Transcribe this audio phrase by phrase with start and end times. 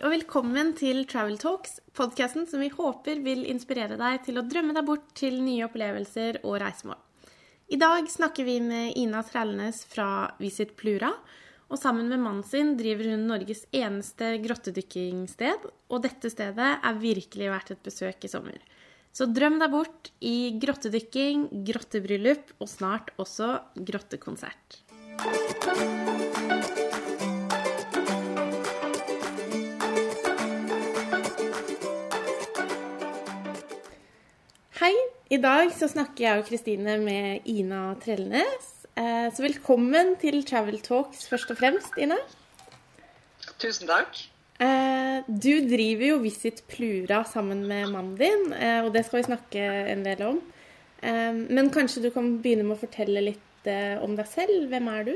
[0.00, 4.72] Og velkommen til Travel Talks, podkasten som vi håper vil inspirere deg til å drømme
[4.76, 6.96] deg bort til nye opplevelser og reisemål.
[7.72, 11.10] I dag snakker vi med Ina Trælnes fra Visit Plura.
[11.72, 15.68] Og sammen med mannen sin driver hun Norges eneste grottedykkingsted.
[15.92, 18.60] Og dette stedet er virkelig verdt et besøk i sommer.
[19.12, 24.82] Så drøm deg bort i grottedykking, grottebryllup og snart også grottekonsert.
[25.22, 26.11] Hei.
[35.32, 38.66] I dag så snakker jeg og Kristine med Ina Trellnes.
[39.00, 42.18] Eh, så velkommen til Travel Talks først og fremst, Ina.
[43.62, 44.18] Tusen takk.
[44.60, 49.30] Eh, du driver jo Visit Plura sammen med mannen din, eh, og det skal vi
[49.30, 49.62] snakke
[49.94, 50.42] en del om.
[51.02, 53.70] Men kanskje du kan begynne med å fortelle litt
[54.04, 54.68] om deg selv.
[54.70, 55.14] Hvem er du?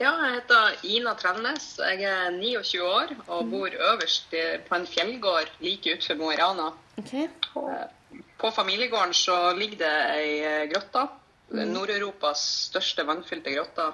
[0.00, 1.68] Ja, jeg heter Ina Trellnes.
[1.84, 3.52] Jeg er 29 år og mm.
[3.52, 4.34] bor øverst
[4.66, 6.72] på en fjellgård like utenfor Mo i Rana.
[6.98, 7.28] Okay.
[8.38, 11.06] På familiegården så ligger det ei eh, grotte.
[11.52, 11.72] Mm.
[11.72, 13.86] Nord-Europas største vannfylte grotte.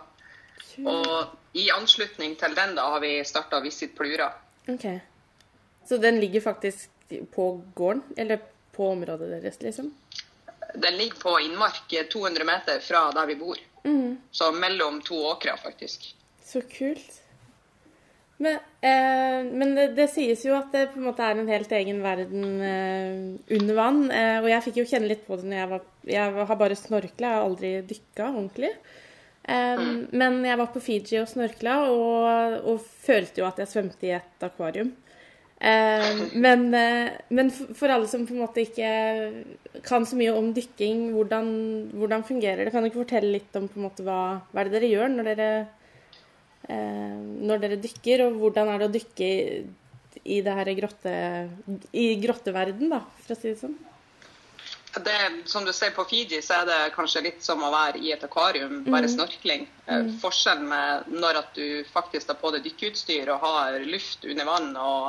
[0.85, 4.33] Og i anslutning til den da har vi starta Visit Plura.
[4.69, 4.87] Ok.
[5.89, 6.91] Så den ligger faktisk
[7.35, 8.03] på gården?
[8.17, 8.43] Eller
[8.73, 9.95] på området deres, liksom?
[10.75, 13.59] Den ligger på innmark 200 meter fra der vi bor.
[13.85, 14.17] Mm.
[14.31, 16.15] Så mellom to åkre, faktisk.
[16.45, 17.21] Så kult.
[18.43, 21.71] Men, eh, men det, det, sies jo at det på en måte er en helt
[21.79, 24.03] egen verden eh, under vann.
[24.11, 26.77] Eh, og jeg fikk jo kjenne litt på det når jeg var Jeg har bare
[26.79, 28.75] snorkla, jeg har aldri dykka ordentlig.
[29.45, 30.09] Mm.
[30.17, 34.15] Men jeg var på Fiji og snorkla, og, og, følte jo at jeg svømte i
[34.17, 34.95] et akvarium.
[35.65, 40.51] Eh, men, eh, men, for alle som på en måte ikke kan så mye om
[40.57, 41.49] dykking, hvordan,
[41.95, 42.73] hvordan fungerer det?
[42.75, 45.15] Kan du ikke fortelle litt om på en måte hva, hva er det dere gjør
[45.15, 45.49] når dere
[46.69, 49.65] når dere dykker, og hvordan er det å dykke i,
[50.37, 51.17] i det her grotte,
[51.93, 53.75] i grotteverden, da, for å si det sånn?
[55.03, 58.13] Det, som du ser på Fiji, så er det kanskje litt som å være i
[58.15, 59.15] et akvarium, bare mm.
[59.17, 59.65] snorkling.
[59.87, 60.13] Eh, mm.
[60.23, 64.71] Forskjellen med når at du faktisk har på deg dykkeutstyr og har luft under vann
[64.79, 65.09] og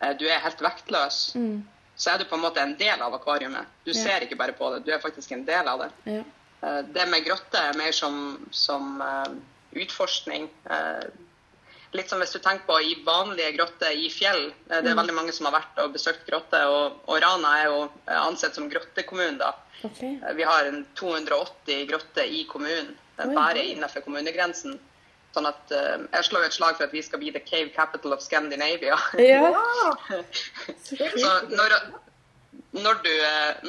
[0.00, 1.62] eh, du er helt vektløs, mm.
[1.94, 3.70] så er du på en måte en del av akvariumet.
[3.86, 4.00] Du ja.
[4.02, 5.90] ser ikke bare på det, du er faktisk en del av det.
[6.16, 6.26] Ja.
[6.66, 9.32] Eh, det med grotte er mer som, som eh,
[9.72, 10.48] utforskning.
[10.70, 11.04] Eh,
[11.92, 14.50] litt som hvis du tenker på i vanlige grotter i fjell.
[14.50, 15.00] Eh, det er mm.
[15.02, 18.58] veldig mange som har vært og besøkt grotter, og, og Rana er jo eh, ansett
[18.58, 19.38] som grottekommune.
[19.42, 19.54] da.
[19.86, 20.18] Okay.
[20.36, 24.78] Vi har en 280 grotter i kommunen, bare innenfor kommunegrensen.
[25.30, 28.16] Sånn at uh, Jeg slår et slag for at vi skal bli the cave capital
[28.16, 28.96] of Scandinavia.
[29.14, 29.52] Ja.
[31.22, 31.76] Så når,
[32.74, 33.12] når, du,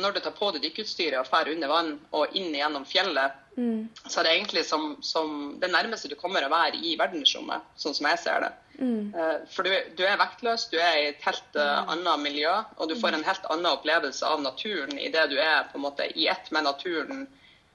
[0.02, 3.90] når, du, tar på deg dykkeutstyret og drar under vann og inn gjennom fjellet, Mm.
[4.08, 7.96] Så er det egentlig som, som, det nærmeste du kommer å være i verdensrommet, sånn
[7.98, 8.52] som jeg ser det.
[8.80, 9.12] Mm.
[9.16, 12.90] Uh, for du, du, er vektløs, du er i et helt uh, annet miljø, og
[12.90, 16.30] du får en helt annen opplevelse av naturen idet du er på en måte i
[16.32, 17.28] ett med naturen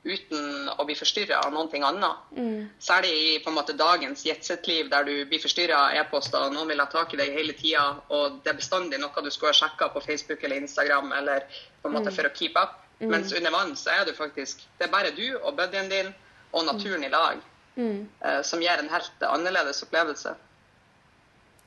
[0.07, 2.27] uten å bli forstyrra av noe annet.
[2.37, 2.69] Mm.
[2.79, 6.71] Særlig i på en måte dagens jetset-liv, der du blir forstyrra av e-poster, og noen
[6.71, 9.61] vil ha tak i deg hele tida, og det er bestandig noe du skulle ha
[9.61, 11.47] sjekka på Facebook eller Instagram eller
[11.83, 12.19] på en måte mm.
[12.19, 12.83] for å keep up.
[12.99, 13.11] Mm.
[13.13, 16.15] Mens under vann så er du faktisk Det er bare du og buddyen din
[16.53, 17.41] og naturen i lag
[17.77, 18.09] mm.
[18.25, 20.33] uh, som gir en helt annerledes opplevelse.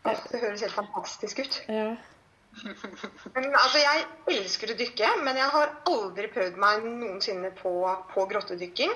[0.03, 1.59] Det høres helt fantastisk ut.
[1.67, 1.95] Ja.
[3.35, 7.73] men, altså, jeg elsker å dykke, men jeg har aldri prøvd meg noensinne på,
[8.13, 8.95] på grottedykking.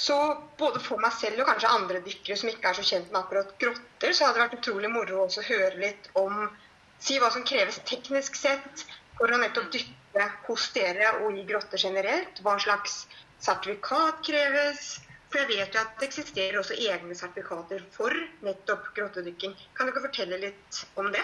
[0.00, 0.16] Så
[0.58, 3.54] både for meg selv og kanskje andre dykkere som ikke er så kjent med akkurat
[3.62, 6.44] grotter, så hadde det vært utrolig moro å høre litt om
[7.00, 8.84] si hva som kreves teknisk sett
[9.18, 9.99] for å nettopp dykke
[10.46, 12.40] hos dere og i grotter generelt?
[12.42, 13.04] Hva slags
[13.40, 14.98] sertifikat kreves?
[15.30, 19.54] For jeg vet jo at det eksisterer også egne sertifikater for nettopp grottedykking.
[19.78, 21.22] Kan dere fortelle litt om det?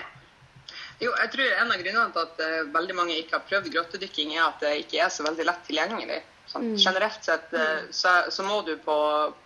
[1.02, 4.36] Jo, jeg tror En av grunnene til at uh, veldig mange ikke har prøvd grottedykking,
[4.36, 6.20] er at det ikke er så veldig lett tilgjengelig.
[6.46, 6.76] Sånn, mm.
[6.78, 8.96] Generelt sett uh, så, så, må du på,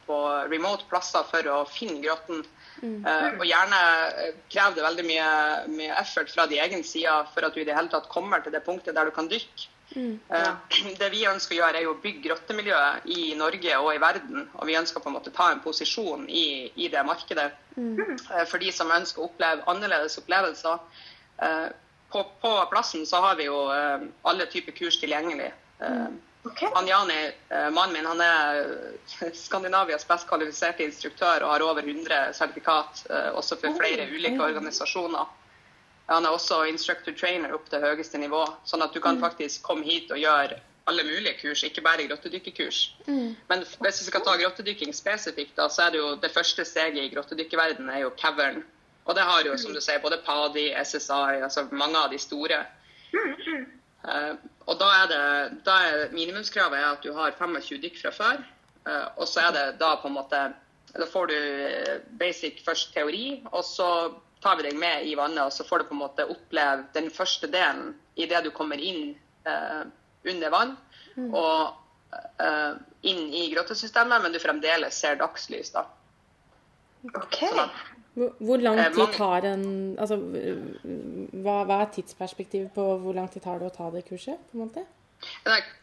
[0.06, 0.18] på
[0.52, 2.44] remote plasser for å finne grotten.
[2.80, 3.02] Mm.
[3.04, 3.80] Uh, og gjerne
[4.22, 5.32] eh, krever det veldig mye,
[5.68, 8.54] mye, effort fra de egen side for at du i det hele tatt kommer til
[8.54, 9.66] det punktet der du kan dykke.
[9.90, 10.14] Mm.
[10.30, 10.54] Uh,
[11.00, 14.48] det vi ønsker å gjøre, er å bygge grottemiljøet i Norge og i verden.
[14.56, 18.16] Og vi ønsker på en måte ta en posisjon i, i det markedet mm.
[18.48, 20.80] for de som ønsker å oppleve annerledes opplevelser.
[22.10, 25.52] På, på, plassen så har vi jo alle typer kurs tilgjengelig.
[25.80, 26.18] Mm.
[26.42, 26.68] Okay.
[26.74, 28.60] Han Jani, eh, mannen min, han er
[29.20, 34.40] eh, Skandinavias best kvalifiserte instruktør og har over 100 sertifikat, eh, også for flere ulike
[34.40, 35.28] organisasjoner.
[36.08, 39.24] Han er også instructor trainer opp til høyeste nivå, sånn at du kan mm.
[39.26, 40.56] faktisk komme hit og gjøre
[40.90, 42.78] alle mulige kurs, ikke bare grottedykkerkurs.
[43.06, 43.36] Mm.
[43.52, 47.04] Men hvis vi skal ta grottedykking spesifikt, da, så er det jo det første steget
[47.04, 48.64] i grottedykkeverdenen er jo cavern
[49.04, 52.58] Og det har jo, som du sier, både PADI, SSI, altså mange av de store.
[54.70, 58.42] Og da er, det, da er minimumskravet at du har 25 dykk fra før.
[58.86, 60.38] Uh, og så er det da på en måte
[60.90, 61.34] Da får du
[62.18, 63.88] basic først teori, og så
[64.42, 67.06] tar vi deg med i vannet, og så får du på en måte oppleve den
[67.14, 69.12] første delen idet du kommer inn
[69.46, 69.84] eh,
[70.26, 70.74] under vann.
[71.14, 71.28] Mm.
[71.30, 71.76] Og
[73.06, 75.70] inn i grottesystemet, men du fremdeles ser dagslys.
[75.76, 75.84] da.
[77.06, 77.54] Okay.
[77.54, 77.70] Sånn
[78.14, 79.66] hvor lang eh, tid tar en
[79.98, 84.40] Altså, hva, hva, er tidsperspektivet på hvor lang tid tar det å ta det kurset?
[84.50, 84.84] på en måte?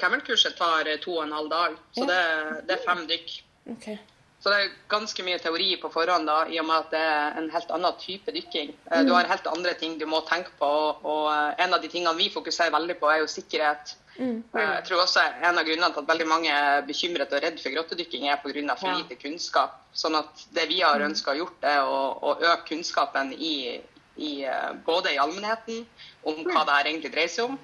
[0.01, 2.07] Camel-kurset tar to og en halv dag, så ja.
[2.09, 3.33] det, det, er fem dykk.
[3.75, 3.97] Okay.
[4.41, 7.37] Så det er ganske mye teori på forhånd, da, i og med at det er
[7.41, 8.73] en helt annen type dykking.
[8.89, 9.07] Eh, mm.
[9.07, 10.71] Du har helt andre ting du må tenke på,
[11.13, 13.95] og en av de tingene vi fokuserer veldig på, er jo sikkerhet.
[14.17, 14.39] Mm.
[14.53, 17.75] Jeg tror også En av grunnene til at veldig mange er bekymret og redd for
[17.75, 18.75] grottedykking, er pga.
[18.79, 19.77] for lite kunnskap.
[19.93, 21.05] Sånn at Det vi har mm.
[21.11, 23.79] ønska å gjort, er å, å øke kunnskapen i,
[24.17, 25.85] i, eh, både i allmennheten
[26.23, 27.59] om hva det her egentlig dreier seg om,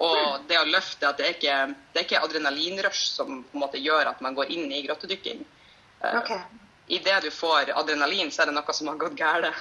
[0.00, 1.56] og det å løfte at det er ikke
[1.92, 5.44] det er ikke adrenalinrush som på en måte gjør at man går inn i grottedykking.
[6.00, 6.40] Eh, okay.
[6.90, 9.52] Idet du får adrenalin, så er det noe som har gått galt.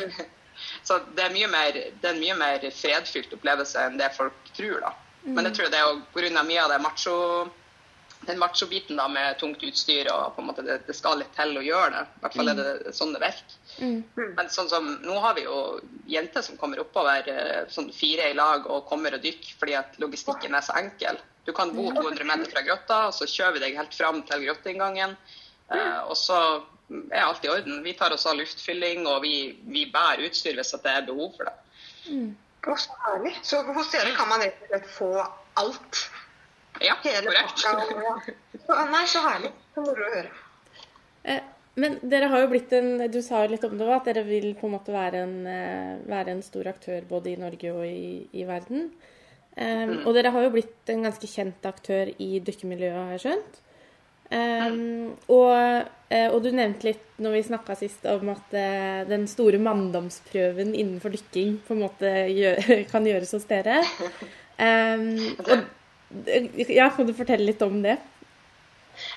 [0.86, 4.78] så det er, mer, det er, en mye mer fredfylt opplevelse enn det folk tror.
[4.86, 4.94] da.
[5.24, 6.42] Men jeg tror det er pga.
[6.42, 7.16] mye av det macho,
[8.26, 11.58] den macho-biten da, med tungt utstyr og på en måte det, det, skal litt til
[11.58, 12.02] å gjøre det.
[12.02, 13.58] I hvert fall er det sånn det virker.
[13.82, 13.98] Mm.
[14.38, 15.58] Men sånn som, nå har vi jo
[16.10, 19.98] jenter som kommer oppover eh, sånn fire i lag og kommer og dykker fordi at
[20.02, 21.20] logistikken er så enkel.
[21.46, 24.44] Du kan bo 200 meter fra grotta, og så kjører vi deg helt fram til
[24.46, 25.16] grotteinngangen.
[25.74, 26.38] Eh, og så
[27.10, 27.82] er alt i orden.
[27.82, 29.34] Vi tar oss av luftfylling, og vi,
[29.66, 31.56] vi bærer utstyr hvis det er behov for det.
[32.12, 32.30] Mm.
[32.62, 33.34] Å, så herlig.
[33.42, 35.10] Så hos dere kan man rett og slett få
[35.62, 36.02] alt?
[36.82, 37.64] Ja, Hele korrekt.
[37.64, 38.28] Pakka,
[38.68, 38.84] ja.
[38.90, 39.50] Nei, så herlig.
[39.74, 40.30] Så moro å høre.
[41.22, 41.42] Eh,
[41.80, 44.24] men dere har jo blitt en Du sa jo litt om det òg, at dere
[44.26, 47.84] vil på en måte være en, eh, være en stor aktør både i Norge og
[47.86, 48.90] i, i verden.
[49.52, 49.98] Um, mm.
[50.08, 53.58] Og dere har jo blitt en ganske kjent aktør i dykkemiljøet, har jeg skjønt.
[54.32, 59.26] Um, og, eh, og, du nevnte litt når vi snakka sist om at uh, den
[59.28, 63.82] store manndomsprøven innenfor dykking på en måte gjør, kan gjøres hos dere.
[64.62, 65.16] Um,
[65.48, 65.62] og,
[66.70, 67.96] ja, kan du fortelle litt om det?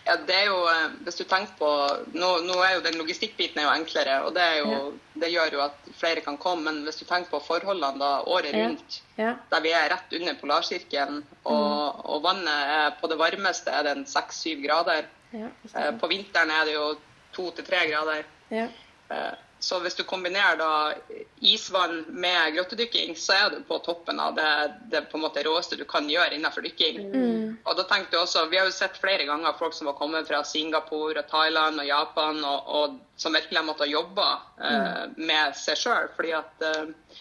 [0.06, 1.70] Ja, det er jo, eh, hvis du tenker på,
[2.14, 4.82] Nå, nå er jo den logistikkbiten er jo enklere, og det, jo, ja.
[5.24, 6.68] det, gjør jo at flere kan komme.
[6.70, 9.36] Men hvis du tenker på forholdene da året rundt, ja.
[9.52, 12.06] der vi er rett under polarsirkelen, og, mm.
[12.14, 15.10] og vannet er på det varmeste er det seks-syv grader.
[15.36, 16.88] Eh, på vinteren er det jo
[17.36, 18.24] to til tre grader.
[18.52, 20.94] Eh, så hvis du kombinerer da
[21.40, 24.50] isvann med grottedykking, så er du på toppen av det,
[24.92, 27.00] det på en måte råeste du kan gjøre innenfor dykking.
[27.14, 27.56] Mm.
[27.64, 30.28] Og da tenkte jeg også, Vi har jo sett flere ganger folk som har kommet
[30.28, 34.28] fra Singapore, og Thailand og Japan, og, og som virkelig har måttet jobbe
[34.62, 35.20] eh, mm.
[35.32, 36.10] med seg sjøl.
[36.18, 37.16] Fordi at uh,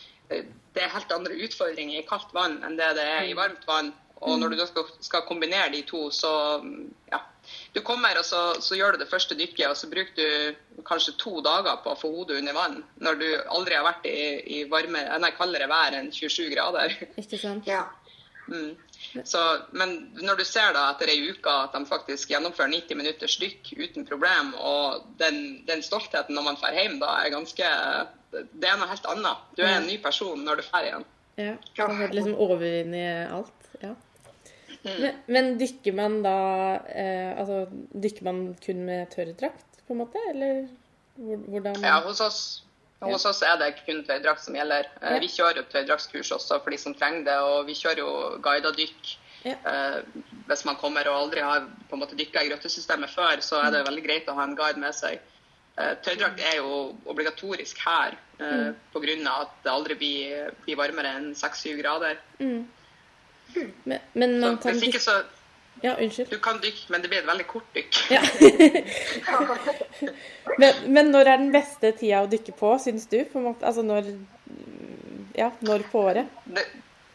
[0.75, 3.40] det er helt andre utfordringer i kaldt vann enn det det er i mm.
[3.40, 3.92] varmt vann.
[4.25, 6.30] Og når du da skal, skal kombinere de to, så
[7.10, 7.19] ja,
[7.75, 11.17] du kommer og så, så, gjør du det første dykket, og så bruker du kanskje
[11.19, 14.19] to dager på å få hodet under vann når du aldri har vært i,
[14.59, 16.94] i varme, nei, kaldere vær enn 27 grader.
[17.19, 17.67] Ikke sant?
[17.67, 17.88] Ja.
[18.47, 18.76] Mm.
[19.25, 19.41] Så,
[19.73, 23.73] men når du ser da etter ei uke at de faktisk gjennomfører 90 minutters dykk
[23.79, 27.75] uten problem, og den, den stoltheten når man drar hjem, da er ganske
[28.35, 29.44] Det er noe helt annet.
[29.55, 31.04] Du er en ny person når du drar igjen.
[31.38, 31.54] Ja.
[31.75, 33.69] Du har liksom overvunnet alt.
[33.83, 33.93] Ja.
[34.85, 35.00] Mm.
[35.00, 36.37] Men, men, dykker man da
[36.93, 40.21] eh, Altså, dykker man kun med tørrdrakt, på en måte?
[40.31, 40.67] Eller
[41.17, 42.41] hvordan Ja, hos oss,
[43.00, 44.88] hos oss er det kun tørrdrakt som gjelder.
[45.00, 45.21] Eh, ja.
[45.25, 48.14] Vi kjører jo tørrdraktskurs også for de som trenger det, og vi kjører jo
[48.45, 49.14] guida dykk.
[49.45, 49.57] Ja.
[49.73, 53.61] Eh, hvis man kommer og aldri har på en måte dykka i grøttesystemet før, så
[53.61, 53.88] er det mm.
[53.91, 55.21] veldig greit å ha en guide med seg.
[55.75, 58.75] Eh, tøydrakt er jo obligatorisk her eh, mm.
[58.95, 59.17] pga.
[59.33, 62.21] at det aldri blir, blir varmere enn 6-7 grader.
[62.38, 62.64] Mm.
[63.84, 65.23] Men, men man kan dykke så
[65.82, 66.30] Ja, unnskyld.
[66.30, 67.99] Du kan dykke, men det blir et veldig kort dykk.
[68.14, 68.20] Ja.
[70.62, 73.18] men, men, når er den beste tida å dykke på, syns du?
[73.32, 73.66] På måte?
[73.66, 74.14] Altså når
[75.34, 76.30] Ja, når på året?
[76.46, 76.62] Det,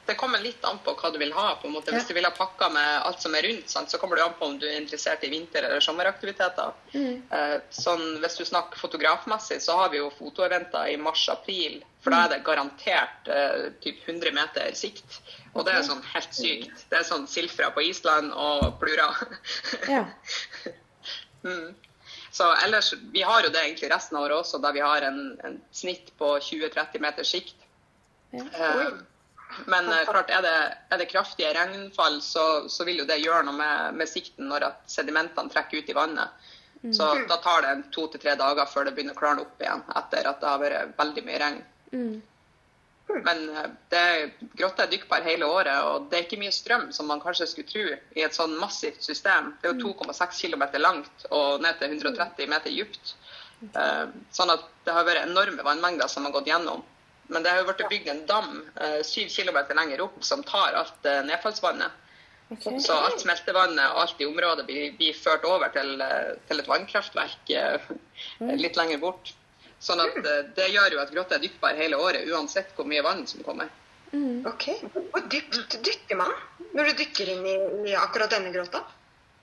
[0.10, 1.54] det kommer litt an på hva du vil ha.
[1.62, 1.94] på en måte.
[1.94, 4.38] Hvis du vil ha pakka med alt som er rundt, sant, så kommer det an
[4.39, 6.72] på om du er interessert i vinter- eller sommeraktiviteter.
[6.94, 7.22] Mm.
[7.38, 11.82] Eh, sånn, hvis du snakker fotografmessig, så har vi jo fotoeventer i mars-april.
[12.04, 15.20] For da er det garantert eh, typ 100 meter sikt.
[15.54, 16.88] Og det er sånn helt sykt.
[16.89, 19.12] Det er sånn silfra på Island og plura.
[19.96, 20.08] ja.
[21.48, 21.70] mm.
[22.32, 25.22] Så ellers, Vi har jo det egentlig resten av året også, da vi har en,
[25.44, 27.56] en snitt på 20-30 meters sikt.
[28.32, 28.46] Ja.
[28.46, 29.00] Eh,
[29.65, 30.56] men uh, klart, er det,
[30.94, 34.68] er det, kraftige regnfall, så, så, vil jo det gjøre noe med, med sikten når
[34.89, 36.50] sedimentene trekker ut i vannet.
[36.84, 36.94] Mm.
[36.96, 39.82] Så da tar det to til tre dager før det begynner å klarne opp igjen
[40.00, 41.63] etter at det har vært veldig mye regn.
[41.91, 42.13] Mm.
[43.10, 47.10] Men eh, det grotta er dykkbar hele året, og det er ikke mye strøm, som
[47.10, 49.53] man kanskje skulle tro, i et sånn massivt system.
[49.62, 53.15] Det er jo 2,6 km langt og ned til 130 meter dypt.
[53.74, 56.86] Eh, sånn at det har vært enorme vannmengder som har gått gjennom.
[57.29, 60.77] Men det har jo blitt bygd en dam eh, syv km lenger opp som tar
[60.79, 62.05] alt nedfallsvannet.
[62.50, 62.79] Okay.
[62.81, 66.01] Så alt smeltevannet og alt i området blir, blir ført over til,
[66.50, 67.51] til, et vannkraftverk
[68.57, 69.29] litt lenger bort.
[69.77, 70.17] Sånn at
[70.57, 73.69] det gjør jo at grotta er dykkbar hele året, uansett hvor mye vann som kommer.
[74.12, 74.41] Mm.
[74.50, 74.71] Ok.
[75.13, 76.33] Hvor dypt dykker man
[76.74, 77.55] når du dykker inn i,
[77.91, 78.81] i akkurat denne grotta?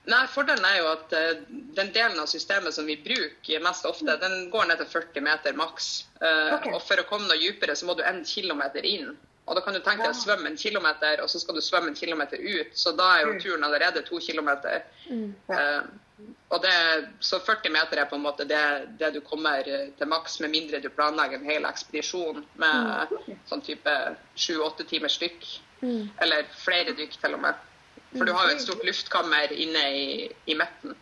[0.07, 1.39] Nei, Fordelen er jo at uh,
[1.75, 5.57] den delen av systemet som vi bruker mest ofte, den går ned til 40 meter
[5.59, 5.89] maks.
[6.21, 6.71] Uh, okay.
[6.71, 9.11] Og for å komme noe dypere så må du en kilometer inn.
[9.47, 11.91] Og da kan du tenke deg å svømme en kilometer, og så skal du svømme
[11.91, 12.73] en kilometer ut.
[12.75, 13.39] Så da er jo mm.
[13.43, 14.83] turen allerede to kilometer.
[15.07, 15.29] Mm.
[15.51, 16.73] Uh, det,
[17.19, 18.63] så 40 meter er på en måte det,
[18.99, 23.39] det du kommer til maks, med mindre du planlegger en hel ekspedisjon med mm.
[23.51, 23.95] sånn type
[24.35, 25.47] sju-åtte timers dykk.
[25.83, 26.03] Mm.
[26.23, 27.67] Eller flere dykk, til og med.
[28.13, 30.07] For du har jo et stort luftkammer inne i,
[30.47, 30.95] i midten.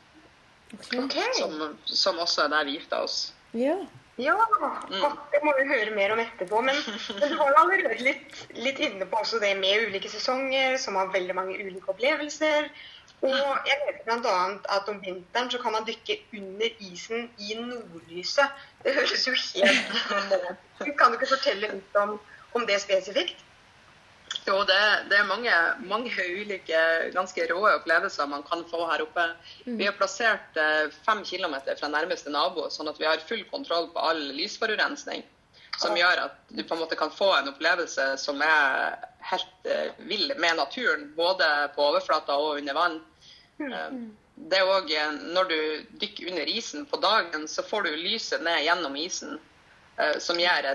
[0.75, 1.29] Okay.
[1.37, 3.19] Som, som, også er der vi gifta oss.
[3.53, 3.77] Ja.
[4.17, 5.01] Ja, mm.
[5.31, 6.61] det må vi høre mer om etterpå.
[6.63, 6.77] Men,
[7.19, 10.95] men du var jo allerede litt, litt, inne på også det med ulike sesonger, som
[10.99, 12.69] har veldig mange ulike opplevelser.
[13.25, 14.37] Og jeg vet bl.a.
[14.75, 18.63] at om vinteren så kan man dykke under isen i nordlyset.
[18.83, 19.93] Det høres jo helt
[20.99, 22.17] Kan du ikke fortelle litt om,
[22.55, 23.44] om det spesifikt?
[24.45, 24.77] Jo, det,
[25.09, 25.53] det er mange,
[25.89, 26.79] mange, ulike
[27.15, 29.23] ganske rå opplevelser man kan få her oppe.
[29.65, 29.79] Mm.
[29.79, 33.89] Vi har plassert eh, fem kilometer fra nærmeste nabo, sånn at vi har full kontroll
[33.93, 35.25] på all lysforurensning.
[35.81, 38.93] Som gjør at du på en måte kan få en opplevelse som er
[39.27, 41.09] helt uh, vill med naturen.
[41.17, 42.95] Både på overflata og under vann.
[43.59, 43.73] Mm.
[43.73, 44.93] Uh, det er òg
[45.35, 45.59] Når du
[45.99, 49.35] dykker under isen på dagen, så får du lyset ned gjennom isen.
[50.19, 50.65] Som gir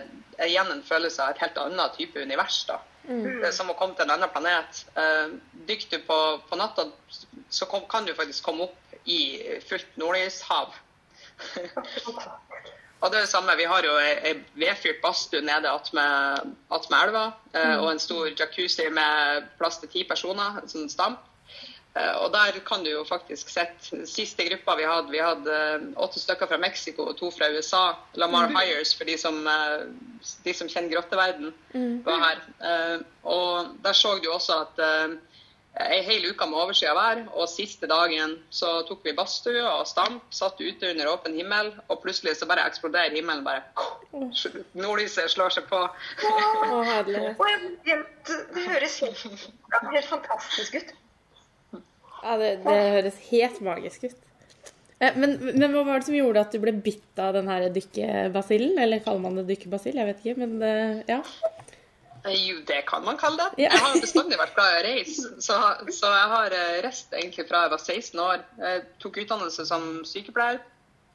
[0.40, 2.62] igjen en følelse av et helt annet type univers.
[2.68, 2.78] da.
[3.10, 3.42] Mm.
[3.52, 4.84] Som å komme til en annen planet.
[4.94, 5.34] Uh,
[5.66, 6.86] Dykker du på, på natta,
[7.50, 9.20] så kom, kan du faktisk komme opp i
[9.66, 10.76] fullt nordlyshav.
[13.00, 17.26] og det er det samme, Vi har jo ei vedfyrt badstue nede attmed elva.
[17.54, 17.74] Uh, mm.
[17.80, 20.62] Og en stor jacuzzi med plass til ti personer.
[20.62, 21.26] en sånn stamp.
[21.94, 25.86] Eh, og der kan du jo faktisk sette Siste gruppa vi hadde, vi hadde eh,
[25.98, 27.96] åtte stykker fra Mexico og to fra USA.
[28.14, 28.58] Lamar mm.
[28.58, 29.88] Hires, for de som, eh,
[30.44, 31.96] de som kjenner grotteverden, mm.
[32.06, 33.02] var her.
[33.22, 34.80] Og der så du også at
[35.78, 40.24] ei hel uke med overskya hver, og siste dagen så tok vi badstue og stamp,
[40.34, 43.44] satt ute under åpen himmel, og plutselig så bare eksploderer himmelen.
[43.44, 43.62] bare
[44.74, 45.80] Nordlyset slår seg på.
[45.86, 47.22] Å, herlig.
[47.86, 49.46] Det høres helt,
[49.92, 50.96] helt fantastisk ut.
[52.20, 54.26] Ja, det, det høres helt magisk ut.
[55.00, 57.68] Eh, men, men, hva var det som gjorde at du ble bitt av den her
[57.72, 58.76] dykkebasillen?
[58.82, 59.96] Eller kaller man det dykkebasill?
[59.96, 61.20] Jeg vet ikke, men eh, ja.
[62.26, 63.64] Eh, jo, det kan man kalle det.
[63.64, 65.30] Jeg har bestandig vært glad i å reise.
[65.40, 65.56] Så,
[65.88, 68.44] så, jeg har reist egentlig fra jeg var 16 år.
[68.60, 70.60] Jeg tok utdannelse som sykepleier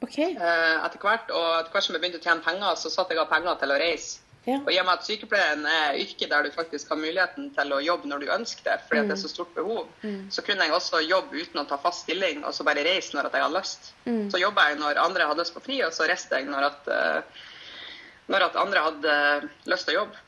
[0.02, 0.34] okay.
[0.34, 1.30] etter hvert.
[1.30, 3.74] Og etter hvert som jeg begynte å tjene penger, så satte jeg av penger til
[3.76, 4.25] å reise.
[4.46, 4.60] Ja.
[4.60, 7.80] Og i og med at sykepleien er yrket der du faktisk har muligheten til å
[7.82, 9.08] jobbe når du ønsker det, fordi mm.
[9.08, 10.20] det er så stort behov, mm.
[10.30, 13.26] så kunne jeg også jobbe uten å ta fast stilling og så bare reise når
[13.26, 13.90] jeg hadde lyst.
[14.06, 14.22] Mm.
[14.30, 16.88] Så jobba jeg når andre hadde lyst på fri, og så reiste jeg når, at,
[16.94, 17.42] uh,
[18.30, 19.18] når at andre hadde
[19.72, 20.24] lyst til å jobbe.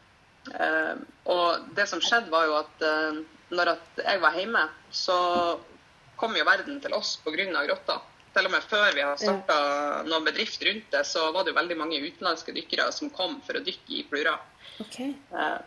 [0.49, 0.95] Uh,
[1.31, 3.23] og det som skjedde, var jo at uh,
[3.55, 5.19] når at jeg var hjemme, så
[6.19, 7.47] kom jo verden til oss pga.
[7.55, 8.01] grotta
[8.39, 9.57] til og med før vi har starta
[10.07, 13.59] noen bedrift rundt det, så var det jo veldig mange utenlandske dykkere som kom for
[13.59, 14.37] å dykke i Plura.
[14.85, 15.11] Okay.
[15.35, 15.59] Eh,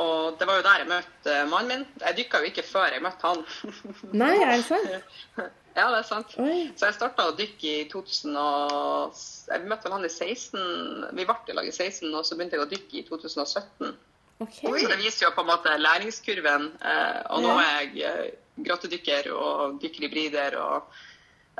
[0.00, 1.84] og det var jo der jeg møtte eh, mannen min.
[2.02, 3.44] Jeg dykka jo ikke før jeg møtte han.
[4.22, 5.14] Nei, er det sant?
[5.78, 6.34] ja, det er sant.
[6.42, 6.58] Oi.
[6.76, 11.28] Så jeg starta å dykke i 2000 og Jeg møtte vel han i 16 Vi
[11.28, 13.96] ble i lag i 16, og så begynte jeg å dykke i 2017.
[14.44, 14.68] Okay.
[14.68, 16.70] Så det viser jo på en måte læringskurven.
[16.76, 18.34] Eh, og nå er jeg
[18.66, 20.92] grottedykker og dykker i brider og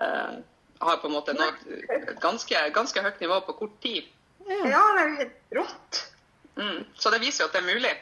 [0.03, 0.37] uh,
[0.79, 1.63] har på en måte nådd
[1.97, 4.09] et ganske, ganske, høyt nivå på kort tid.
[4.47, 6.03] Ja, det er jo helt rått.
[6.57, 7.95] Mm, så det viser jo at det er mulig.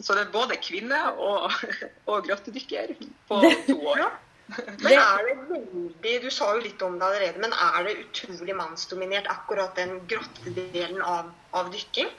[0.00, 1.52] Så det er både kvinne og,
[2.10, 2.94] og grottedykker
[3.28, 4.04] på to år.
[4.04, 4.10] Ja.
[4.50, 8.56] Men er det veldig, Du sa jo litt om det allerede, men er det utrolig
[8.58, 12.10] mannsdominert akkurat den grottedelen av, av dykking?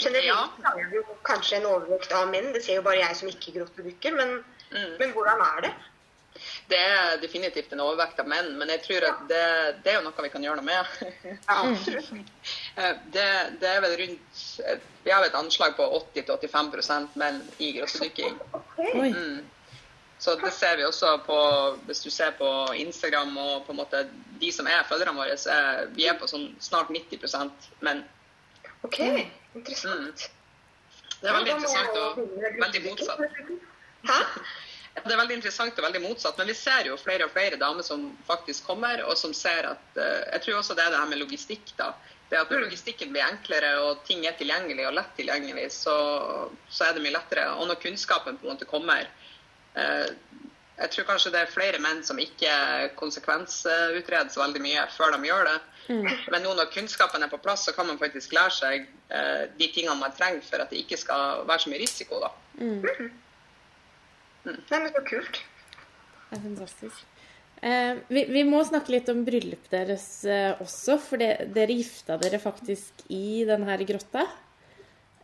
[0.00, 0.72] Generelt ja.
[0.74, 3.54] er det jo kanskje en overvekt av menn, det ser jo bare jeg som ikke
[3.58, 4.36] grottedykker, men,
[4.72, 4.92] mm.
[5.00, 5.72] men hvordan er det?
[6.70, 9.44] Det er definitivt en overvekt av menn, men jeg tror at det,
[9.84, 10.84] det er jo noe vi kan gjøre noe med.
[12.80, 13.24] Eh, det,
[13.60, 14.42] det, er vel rundt
[15.02, 18.36] Vi har et anslag på 80-85 menn i grossdykking.
[18.78, 19.40] Mm.
[20.20, 21.38] Så det ser vi også på
[21.88, 24.04] Hvis du ser på Instagram og på en måte
[24.40, 27.50] de som er følgerne våre, så er vi er på sånn snart 90
[27.84, 28.04] menn.
[28.86, 29.00] OK,
[29.58, 30.30] interessant.
[30.30, 31.16] Mm.
[31.20, 32.20] Det er veldig interessant og
[32.62, 33.20] veldig motsatt.
[34.08, 34.20] Hæ?
[35.04, 37.86] Det er veldig interessant og veldig motsatt, men vi ser jo flere og flere damer
[37.86, 41.12] som faktisk kommer, og som ser at uh, Jeg tror også det er det her
[41.12, 41.92] med logistikk, da.
[42.30, 45.94] Det at når logistikken blir enklere og ting er tilgjengelig og lett tilgjengelig, så,
[46.70, 47.48] så er det mye lettere.
[47.58, 49.08] Og når kunnskapen på en måte kommer
[49.74, 50.10] uh,
[50.80, 52.52] Jeg tror kanskje det er flere menn som ikke
[53.00, 55.56] konsekvensutreder så veldig mye før de gjør det.
[55.90, 56.06] Mm.
[56.32, 59.72] Men nå når kunnskapen er på plass, så kan man faktisk lære seg uh, de
[59.74, 62.22] tingene man trenger for at det ikke skal være så mye risiko.
[62.22, 62.32] da.
[62.60, 63.20] Mm.
[64.46, 65.40] Nei, men så kult.
[66.30, 67.06] Det er fantastisk.
[67.60, 72.16] Eh, vi, vi, må snakke litt om bryllupet deres eh, også, for det, dere gifta
[72.20, 74.24] dere faktisk i denne grotta.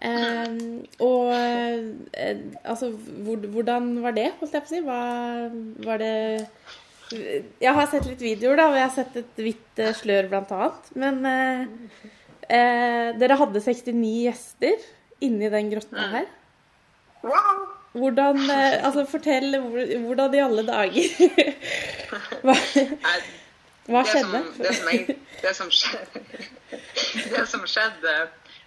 [0.04, 0.58] Eh,
[1.00, 2.90] og eh, altså,
[3.24, 4.82] hvor, hvordan var det, holdt jeg på å si?
[4.84, 5.00] Hva,
[5.86, 6.12] var det
[7.62, 10.52] Jeg har sett litt videoer, da, og jeg har sett et hvitt eh, slør, blant
[10.52, 10.92] annet.
[10.98, 14.86] Men eh, dere hadde 69 gjester
[15.24, 16.28] inni den grotta her.
[17.24, 17.64] Wow!
[17.96, 19.56] Hvordan eh, Altså, fortell
[20.04, 21.08] hvordan i alle dager
[22.46, 22.56] Hva,
[23.86, 24.42] hva skjedde?
[24.58, 24.88] Det som,
[25.42, 26.22] det, som, skjedde,
[27.34, 28.14] det som skjedde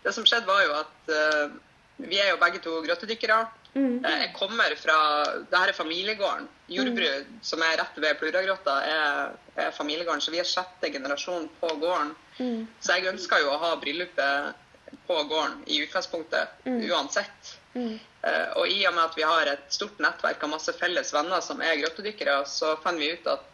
[0.06, 1.58] Det som skjedde, var jo at uh,
[2.00, 3.42] vi er jo begge to grøttedykkere.
[3.74, 3.98] Mm.
[4.06, 4.96] Uh, jeg kommer fra
[5.44, 6.48] det her er familiegården.
[6.72, 7.42] Jordbru, mm.
[7.44, 10.24] som er rett ved Pluragrotta, er, er, familiegården.
[10.24, 12.14] Så vi er sjette generasjon på gården.
[12.40, 12.64] Mm.
[12.80, 16.80] Så jeg ønska jo å ha bryllupet på gården i utgangspunktet, mm.
[16.88, 17.59] uansett.
[17.76, 18.00] Mm.
[18.60, 21.62] Og i og med at vi har et stort nettverk av masse felles venner som
[21.64, 23.46] er grottedykkere, så fant vi ut at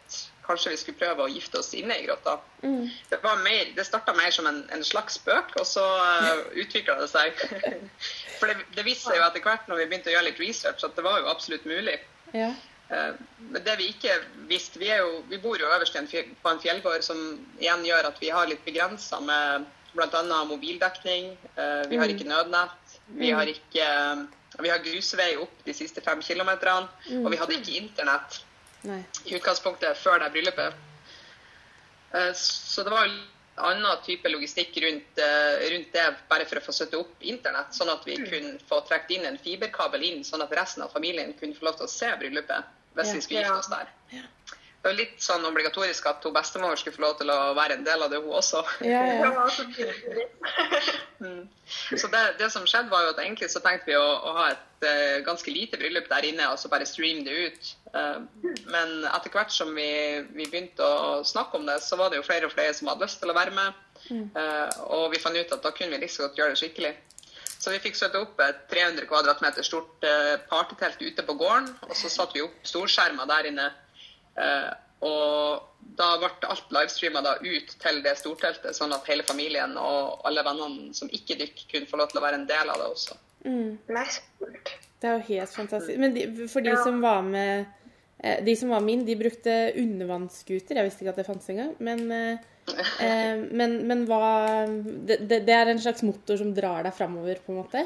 [0.45, 2.37] kanskje vi skulle prøve å gifte oss inne i grotta.
[2.63, 2.85] Mm.
[3.09, 6.97] Det, mer, det starta mer som en, en, slags spøk, og så uh, eh, utvikla
[7.01, 7.43] det seg.
[8.39, 10.85] For det, det, viste seg jo etter hvert når vi begynte å gjøre litt research,
[10.85, 11.97] at det var jo absolutt mulig.
[12.35, 12.51] Ja.
[12.91, 13.13] Uh,
[13.49, 14.13] men det vi ikke
[14.45, 17.17] visste Vi, jo, vi bor jo øverst en fjell, på en fjellgård som
[17.57, 20.43] igjen gjør at vi har litt begrensa med bl.a.
[20.45, 21.33] mobildekning.
[21.55, 22.13] Uh, vi har mm.
[22.13, 22.84] ikke nødnett.
[23.07, 23.53] Vi har mm.
[23.53, 23.89] ikke
[24.63, 26.87] vi har grusvei opp de siste fem kilometerne,
[27.19, 28.41] og vi hadde ikke internett
[28.87, 29.01] Nei.
[29.25, 30.77] i utgangspunktet før det bryllupet.
[32.15, 33.17] Eh, så det var en
[33.65, 37.91] annen type logistikk rundt, eh, rundt, det, bare for å få støtte opp internett, sånn
[37.91, 38.29] at vi mm.
[38.31, 41.79] kunne få trukket inn en fiberkabel inn, sånn at resten av familien kunne få lov
[41.79, 43.91] til å se bryllupet hvis vi skulle gifte oss der.
[44.85, 47.85] Det var litt sånn obligatorisk at hun bestemor skulle få lov til å være en
[47.87, 48.59] del av det, hun også.
[48.85, 49.29] Ja, ja.
[51.25, 51.39] mm.
[51.97, 54.43] Så det, det, som skjedde, var jo at egentlig så tenkte vi å, å ha
[54.51, 57.71] et uh, ganske lite bryllup der inne og så bare streame det ut.
[57.95, 58.27] Uh,
[58.69, 59.87] men etter hvert som vi,
[60.35, 63.07] vi, begynte å snakke om det, så var det jo flere og flere som hadde
[63.07, 63.79] lyst til å være med.
[64.37, 64.69] Uh,
[64.99, 66.91] og vi fant ut at da kunne vi like liksom godt gjøre det skikkelig.
[67.55, 70.05] Så vi fikk satt opp et 300 kvadratmeter stort
[70.51, 71.71] partytelt ute på gården.
[71.89, 73.65] Og så satte vi opp storskjermer der inne
[75.05, 75.63] og
[75.95, 80.95] da ble alt livestreama ut til det storteltet, sånn at hele familien og alle vennene
[80.97, 83.17] som ikke dykker, kunne få lov til å være en del av det også.
[83.45, 83.77] Mm.
[83.85, 85.99] Det er jo helt fantastisk.
[86.01, 86.81] Men de, for de ja.
[86.81, 87.67] som var med
[88.17, 90.79] eh, De som var min, de brukte undervannsscooter.
[90.79, 91.75] Jeg visste ikke at det fantes engang.
[91.77, 97.43] Men, eh, men, men hva det, det, er en slags motor som drar deg framover,
[97.45, 97.85] på en måte?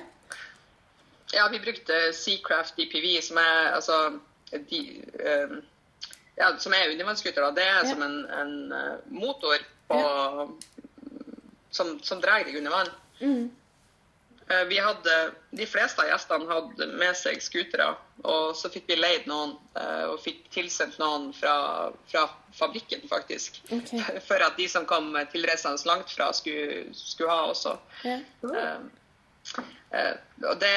[1.36, 4.00] Ja, vi brukte Seacraft DPV, som er altså
[4.50, 4.80] de,
[5.20, 5.60] um,
[6.40, 10.02] ja, som er undervannsskuter, det er som en, en uh, motor på,
[11.76, 12.92] som, som drar deg under vann.
[13.20, 13.50] Mm.
[14.50, 15.16] Uh, vi hadde,
[15.52, 17.90] De fleste av gjestene hadde med seg scootere,
[18.24, 21.56] og så fikk vi leid noen uh, og fikk tilsendt noen fra,
[22.10, 22.24] fra
[22.56, 23.60] fabrikken, faktisk.
[23.68, 24.00] Okay.
[24.30, 27.76] For at de som kom tilreisende langt fra, skulle, skulle ha også.
[28.08, 28.22] Ja.
[30.60, 30.72] Det,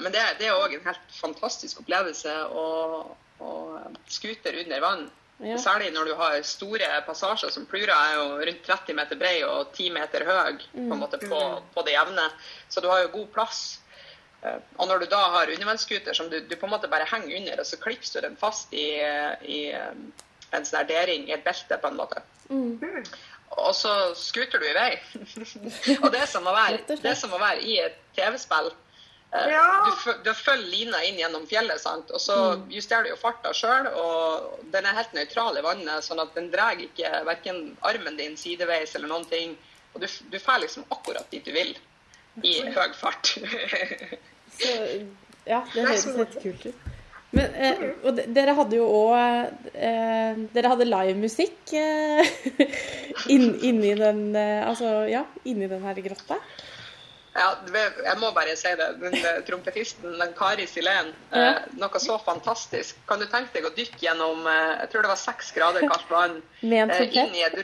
[0.00, 2.34] men det, er òg en helt fantastisk opplevelse.
[2.54, 5.08] Og, og scooter under vann.
[5.40, 5.56] Ja.
[5.56, 9.70] Særlig når du har store passasjer som Plura er jo rundt 30 meter brei og
[9.72, 11.70] 10 meter høy på, en måte på, mm.
[11.72, 12.26] på det jevne.
[12.68, 13.62] Så du har jo god plass.
[14.42, 17.38] Eh, og når du da har undervannsscooter som du, du, på en måte bare henger
[17.40, 18.90] under, og så klipser du den fast i,
[19.48, 19.96] i eh,
[20.52, 22.22] en sånn dering i et belte, på en måte.
[22.50, 23.04] Mm.
[23.64, 24.92] Og så scooter du i vei.
[26.02, 28.70] og det er som å være, det er som å være i et TV-spill.
[29.30, 29.66] Ja.
[29.86, 32.10] Du, du, følger lina inn gjennom fjellet, sant?
[32.10, 32.64] og så mm.
[32.74, 33.86] justerer du jo farta sjøl.
[33.94, 38.34] Og den er helt nøytral i vannet, sånn at den drar ikke verken armen din
[38.40, 39.54] sideveis eller noen ting.
[39.94, 41.74] Og du, du får liksom akkurat dit du vil
[42.46, 43.36] i høy fart.
[44.58, 44.74] så,
[45.46, 46.88] ja, det høres helt kult ut.
[47.30, 52.26] Men, eh, og dere hadde jo òg eh, Dere hadde livemusikk eh,
[53.34, 56.40] inn, inni den eh, Altså, ja, inni den her grotta?
[57.40, 57.46] Ja,
[58.04, 58.86] jeg må bare si det.
[59.00, 61.46] Den eh, trompetisten, den Kari Silén, Ja.
[61.56, 62.98] eh, noe så fantastisk.
[63.08, 66.10] Kan du tenke deg å dykke gjennom eh, jeg tror det var seks grader kaldt
[66.12, 66.36] vann
[66.70, 67.56] Med en inn, i et,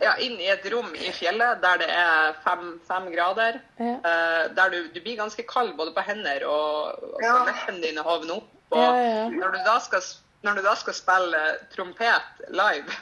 [0.00, 3.60] ja, inn i et rom i fjellet der det er fem, fem grader.
[3.76, 3.98] Ja.
[4.00, 7.36] eh, der du, du blir ganske kald både på hender og, og Ja.
[7.82, 8.48] dine hovner opp.
[8.70, 9.28] Og Ja, ja.
[9.34, 10.00] Når, du da skal,
[10.42, 11.40] når du da skal spille
[11.74, 12.94] trompet live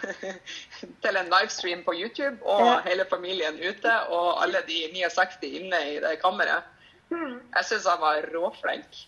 [1.05, 2.81] til en livestream på YouTube, og Ja.
[2.89, 6.63] hele familien ute, og alle de 69 inne i det kammeret
[7.11, 8.99] Jeg syns han var råflink.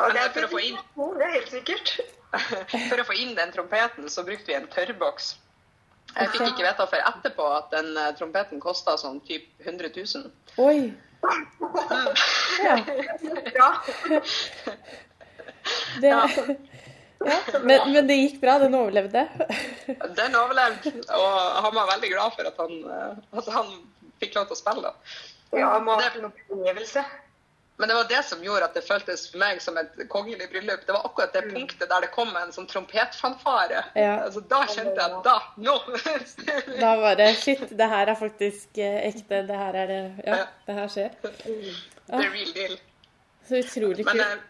[0.00, 0.78] Men for å få inn
[1.18, 1.96] det er helt sikkert.
[2.88, 5.34] For å få inn den trompeten, så brukte vi en tørrboks.
[6.16, 10.30] Jeg fikk ikke vite før etterpå at den eh, trompeten kosta sånn typ 100 000.
[10.64, 10.92] Oi.
[12.62, 12.76] Ja.
[13.54, 13.68] Ja.
[16.00, 16.10] Det,
[17.26, 17.38] ja.
[17.62, 18.58] Men, men det gikk bra?
[18.62, 19.26] Den overlevde?
[20.18, 21.34] Den overlevde, og
[21.66, 23.74] han var veldig glad for at han, eh, at han
[24.22, 24.92] fikk lov til å spille.
[24.92, 25.18] da.
[25.58, 27.04] ja må ha en opplevelse.
[27.80, 30.84] Men det var det som gjorde at det føltes for meg som et kongelig bryllup.
[30.86, 33.80] Det var akkurat det punktet der det kom en sånn trompetfanfare.
[33.98, 34.12] Ja.
[34.26, 35.74] Altså, da kjente jeg at da, nå!
[36.84, 39.42] Da var det Shit, det her er faktisk eh, ekte.
[39.48, 41.18] Det her er det Ja, det her skjer.
[41.42, 42.78] The real deal.
[43.48, 44.48] Så utrolig kult.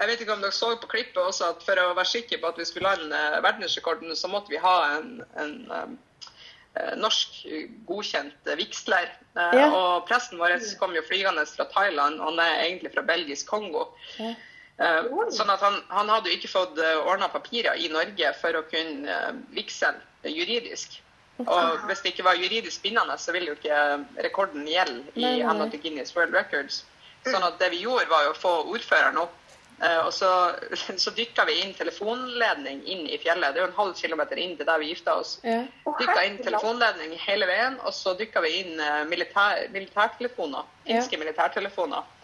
[0.00, 2.48] Jeg vet ikke om dere så på klippet også at for å være sikker på
[2.48, 7.42] at vi skulle lande verdensrekorden, så måtte vi ha en, en eh, norsk
[7.88, 9.10] godkjent vigsler.
[9.36, 9.66] Eh, Ja.
[9.68, 13.90] Og presten vår kom jo flygende fra Thailand, og han er egentlig fra belgisk Kongo.
[14.16, 14.32] Ja.
[14.80, 18.64] Eh, sånn at han, han hadde jo ikke fått ordna papirer i Norge for å
[18.72, 19.20] kunne
[19.52, 19.92] vigsle
[20.24, 21.00] juridisk.
[21.40, 23.76] Og hvis det ikke var juridisk bindende, så ville jo ikke
[24.24, 26.82] rekorden gjelde i henhold til Guinness World Records.
[27.24, 29.36] Sånn at det vi gjorde, var jo å få ordføreren opp.
[29.82, 30.30] Eh, Og så,
[31.04, 33.54] så dykka vi inn telefonledning inn i fjellet.
[33.54, 35.36] Det er jo en halv kilometer inn til der vi gifta oss.
[35.46, 35.64] Ja.
[36.00, 40.66] Dykka inn telefonledning hele veien, og så dykka vi inn eh, militær, militærtelefoner.
[40.84, 40.96] Ja.
[40.96, 42.16] Finske militærtelefoner.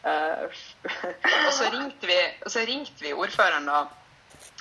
[0.00, 0.48] Uh,
[1.46, 3.82] og så ringte vi, og så ringte vi ordføreren da.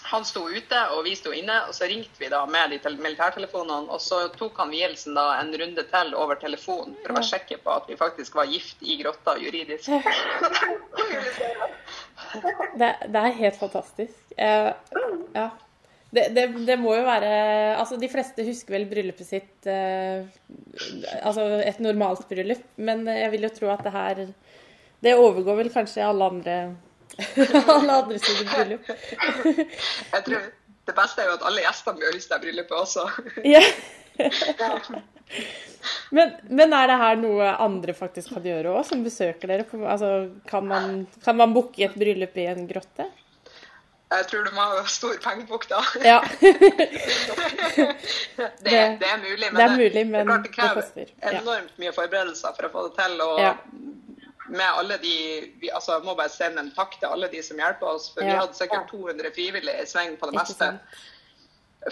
[0.10, 2.98] Han sto ute, og vi sto inne, og så ringte vi da med de tel-
[3.02, 3.92] militærtelefonene.
[3.94, 7.62] Og så tok han vielsen da en runde til over telefon for å være sikker
[7.64, 9.90] på at vi faktisk var gift i grotta juridisk.
[12.80, 14.20] Det, det er helt fantastisk.
[14.38, 14.72] Eh,
[15.36, 15.50] ja.
[16.10, 17.30] Det, det, det må jo være
[17.78, 20.26] Altså, de fleste husker vel bryllupet sitt eh,
[21.22, 24.24] Altså et normalt bryllup, men jeg vil jo tro at det her
[25.06, 26.56] Det overgår vel kanskje alle andre
[27.76, 28.90] alle andre sine bryllup.
[30.14, 30.50] Jeg tror
[30.90, 33.08] Det beste er jo at alle gjestene blir lyst til bryllupet også.
[33.56, 33.62] Ja.
[36.12, 39.64] Men, men er det her noe andre faktisk kan gjøre òg, som besøker dere?
[39.88, 40.10] Altså,
[40.50, 43.06] kan man, kan man booke et bryllup i en grotte?
[44.10, 45.84] Jeg tror du må ha stor pengebok da.
[46.02, 46.18] Ja.
[48.66, 52.56] Det, det er mulig, men det er mulig, men det, det krever enormt mye forberedelser
[52.58, 53.22] for å få det til.
[53.28, 53.54] Og Ja.
[54.50, 55.14] Med alle de
[55.62, 58.24] vi, altså, Jeg må bare sende en takk til alle de som hjelper oss, for
[58.26, 60.70] vi hadde sikkert 200 frivillige i sving på det meste.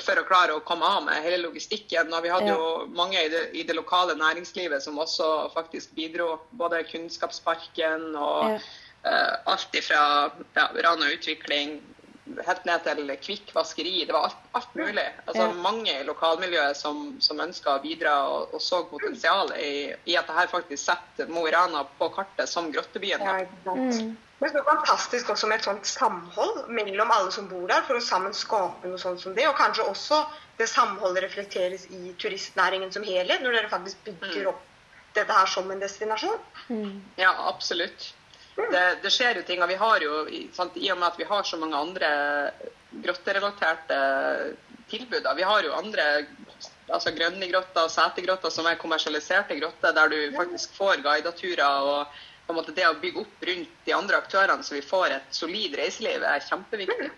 [0.03, 2.11] For å klare å komme av med hele logistikken.
[2.13, 2.55] Og vi hadde Ja.
[2.57, 6.39] jo mange i det, i det lokale næringslivet som også faktisk bidro.
[6.51, 8.59] Både Kunnskapsparken og Ja.
[9.05, 11.81] uh, alt ifra ja, Rana Utvikling
[12.47, 14.05] helt ned til Kvikk vaskeri.
[14.05, 15.07] Det var alt, alt mulig.
[15.25, 15.53] Altså, Ja.
[15.53, 20.29] Mange i lokalmiljøet som, som ønska å bidra og, og så potensial i, i at
[20.29, 23.23] dette faktisk setter Mo i Rana på kartet som grottebyen.
[23.23, 23.75] Ja, da.
[24.39, 28.03] Men så fantastisk også med et sånt samhold mellom alle som bor der, for å
[28.03, 29.47] sammen skape noe sånt som det.
[29.49, 30.21] Og kanskje også
[30.59, 34.61] det samholdet reflekteres i turistnæringen som helhet, når dere faktisk bygger opp
[35.17, 36.37] dette her som en destinasjon.
[37.17, 38.11] Ja, absolutt.
[38.57, 41.19] Det, det skjer jo ting, og vi har jo, i- sant, i og med at
[41.19, 42.09] vi har så mange andre
[43.03, 43.97] grotterelaterte
[44.89, 46.05] tilbud, vi har jo andre
[46.89, 52.19] altså grønne grotter og setegrotter som er kommersialiserte grotter, der du faktisk får guideturer og
[52.47, 55.33] på en måte det å bygge opp rundt de andre aktørene så vi får et
[55.35, 57.09] solid reiseliv, er kjempeviktig.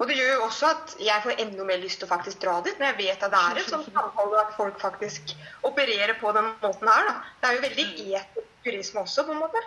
[0.00, 2.54] Og det gjør jo også at jeg får enda mer lyst til å faktisk dra
[2.64, 5.34] dit, når jeg vet at det er et sånt samhold, at folk faktisk
[5.68, 7.10] opererer på den måten her.
[7.10, 7.18] Da.
[7.42, 7.84] Det er jo veldig
[8.20, 9.60] etisk turisme også, på en måte.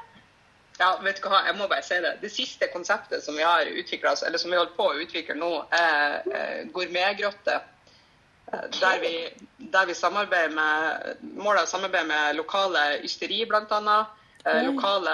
[0.79, 2.15] Ja, vet du hva, jeg må bare si det.
[2.23, 5.51] Det siste konseptet som vi har utviklet, eller som vi holder på å utvikle nå,
[5.77, 7.59] er eh, gourmetgrotte.
[8.49, 9.13] Eh, Der vi,
[9.75, 13.99] der vi samarbeider med, måler å samarbeide med lokale ysteri, bl.a.
[14.49, 15.13] Eh, lokale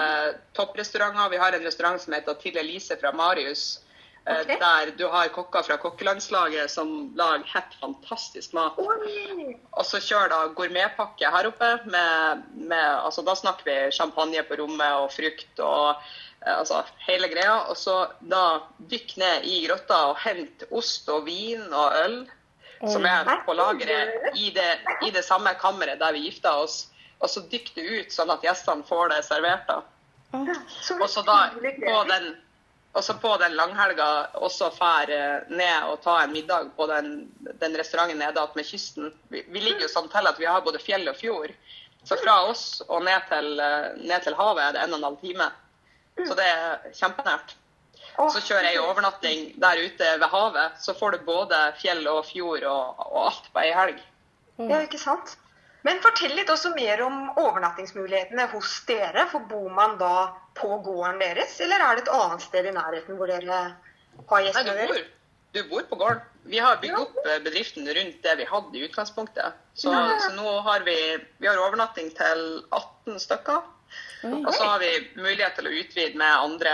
[0.55, 1.35] topprestauranter.
[1.35, 3.81] Vi har en restaurant som heter Til Elise fra Marius.
[4.29, 4.53] Eh, Ok.
[4.61, 8.77] Der du har kokker fra kokkelandslaget som lager helt fantastisk mat.
[8.77, 9.55] Oi!
[9.71, 11.69] Og så kjør da gourmetpakke her oppe.
[11.85, 15.95] Med, med, altså da snakker vi champagne på rommet og frukt og
[16.45, 17.61] eh, altså hele greia.
[17.71, 18.61] Og så da
[18.91, 22.19] dykk ned i grotta og hent ost og vin og øl
[22.87, 24.69] som er på lageret i det,
[25.03, 26.87] i det samme kammeret der vi gifta oss.
[27.19, 29.67] og så dykk det ut sånn at gjestene får det servert.
[29.67, 29.81] da.
[30.31, 32.29] Og så da på den,
[32.93, 34.07] og så på den langhelga
[34.41, 37.29] også fær eh, ned og ta en middag på den,
[37.61, 39.11] den restauranten nede ved kysten.
[39.29, 41.53] Vi, vi ligger jo sånn til at vi har både fjell og fjord.
[42.07, 45.09] Så fra oss og ned til, eh, ned til havet er det en og en
[45.11, 45.51] halv time.
[46.25, 47.53] Så det er kjempenært.
[48.19, 50.81] Så kjører jeg overnatting der ute ved havet.
[50.83, 54.01] Så får du både fjell og fjord og, og alt på ei helg.
[54.59, 55.37] Ja, ikke sant?
[55.87, 59.23] Men fortell litt også mer om overnattingsmulighetene hos dere.
[59.31, 63.19] For bor man da på gården deres, eller er det et annet sted i nærheten
[63.19, 63.77] hvor dere har
[64.19, 65.05] Nei, gjestene du bor,
[65.55, 66.25] du bor på gården.
[66.49, 69.57] Vi har bygd opp eh, bedriften rundt det vi hadde i utgangspunktet.
[69.73, 70.19] Så, Ja.
[70.19, 70.95] så nå har vi,
[71.37, 72.43] vi har overnatting til
[72.75, 73.61] 18 stykker.
[74.29, 76.73] Og så har vi mulighet til å utvide med andre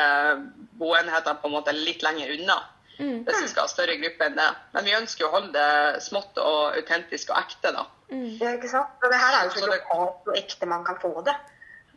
[0.79, 2.57] boenheter på en måte litt lenger unna.
[2.99, 3.25] Mm.
[3.27, 4.47] Hvis vi skal ha større gruppe enn det.
[4.75, 7.87] Men vi ønsker å holde det smått og autentisk og ekte, da.
[8.11, 8.37] Mm.
[8.39, 8.95] Ja, ikke sant?
[9.01, 11.35] Og det her er jo så lokalt og ekte man kan få det.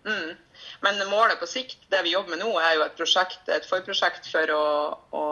[0.08, 0.36] Mm.
[0.80, 4.28] Men målet på sikt, det vi jobber med nå, er jo et, prosjekt, et forprosjekt
[4.30, 4.64] for å,
[5.12, 5.24] å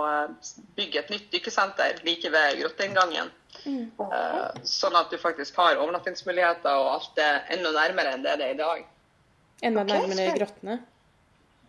[0.77, 3.33] bygge et nytt dykkesenter like ved grotteinngangen.
[3.65, 3.87] Mm.
[4.05, 8.51] Eh, sånn at du faktisk har overnattingsmuligheter og alt det enda nærmere enn det det
[8.51, 8.85] er i dag.
[9.65, 10.81] Enda nærmere i grottene.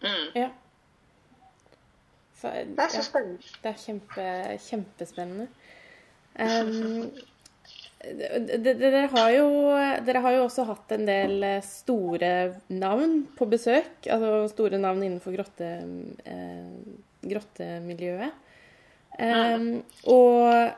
[0.03, 0.25] Mm.
[0.35, 0.49] Ja.
[2.37, 3.55] Så, Det er så ja, spennende.
[3.63, 4.27] det er kjempe,
[4.69, 5.47] kjempespennende.
[6.37, 7.07] Um,
[8.05, 9.45] dere, har jo,
[10.05, 12.29] dere har jo også hatt en del eh, store
[12.69, 14.05] navn på besøk.
[14.05, 15.71] Altså store navn innenfor grotte,
[16.29, 16.67] eh,
[17.25, 18.37] grottemiljøet.
[19.17, 19.81] Um,
[20.13, 20.69] og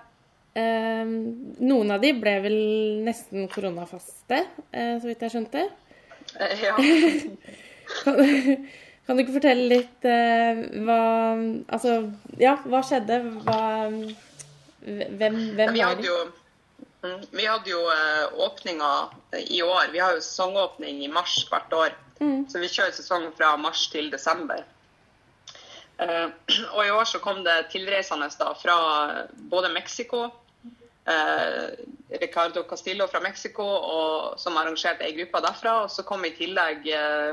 [0.56, 1.12] um,
[1.60, 2.60] noen av de ble vel
[3.04, 4.40] nesten koronafaste,
[4.72, 5.68] eh, så vidt jeg skjønte.
[6.40, 6.80] Eh, Ja.
[9.10, 10.98] Kan, du ikke fortelle litt eh, hva
[11.74, 11.96] Altså,
[12.38, 13.16] ja, hva skjedde?
[13.42, 16.06] Hva Hvem, hvem Vi var de?
[16.06, 16.18] jo,
[17.02, 18.92] mm, vi hadde jo eh, åpninga
[19.50, 19.90] i år.
[19.92, 21.98] Vi har jo sesongåpning i mars hvert år.
[22.22, 22.46] Mm.
[22.54, 24.62] Så vi kjører sesong fra mars til desember.
[26.00, 26.30] Eh,
[26.76, 28.78] og i år så kom det tilreisende da fra
[29.52, 30.28] både Mexico
[31.10, 31.68] eh,
[32.22, 35.76] Ricardo Castillo fra Mexico, og, som arrangerte ei gruppe derfra.
[35.84, 37.32] Og så kom i tillegg eh,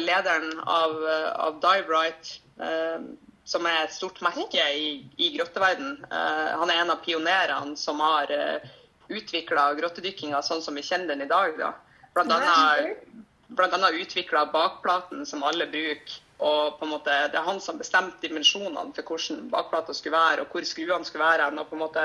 [0.00, 3.00] lederen av, eh, av Dive Right, eh,
[3.48, 6.04] som er et stort merke i, i grotteverden.
[6.10, 8.66] Eh, han er en av pionerene som har uh,
[9.08, 11.56] utvikla grottedykkinga sånn som vi kjenner den i dag.
[11.56, 11.72] Da.
[12.16, 13.06] Blant annet,
[13.48, 16.24] blant annet utvikla bakplaten som alle bruker.
[16.38, 20.44] Og på en måte, Det er han som bestemte dimensjonene for hvordan bakplata skulle være,
[20.44, 21.48] og hvor skruene skulle være.
[21.50, 22.04] Og på en måte,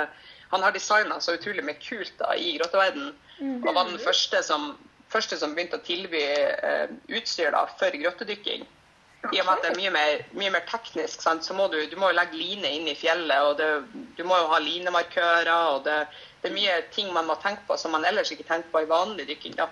[0.50, 3.14] han har designa så utrolig mye kult da, i grotteverdenen.
[3.62, 4.72] Og var den første som,
[5.14, 8.66] første som begynte å tilby eh, utstyr da, for grottedykking.
[9.32, 11.46] I og med at det er mye mer, mye mer teknisk, sant?
[11.48, 13.40] så må du, du må jo legge line inn i fjellet.
[13.48, 13.70] og det,
[14.18, 15.54] Du må jo ha linemarkører.
[15.78, 16.02] og det,
[16.42, 18.90] det er mye ting man må tenke på som man ellers ikke tenker på i
[18.90, 19.56] vanlig dykking.
[19.62, 19.70] da.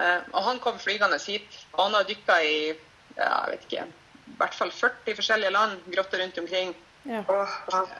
[0.00, 1.48] Eh, og han kom flygende hit.
[1.72, 2.58] og Han har dykka i
[3.16, 3.88] ja, jeg vet ikke,
[4.30, 6.76] i hvert fall 40 forskjellige land, grotter rundt omkring.
[7.08, 7.24] Ja.
[7.24, 7.98] Eh,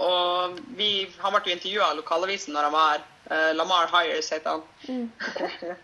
[0.00, 0.88] og vi,
[1.20, 3.04] han ble jo intervjua av lokalavisen når han var her.
[3.30, 5.08] Eh, Lamar Hires heter han.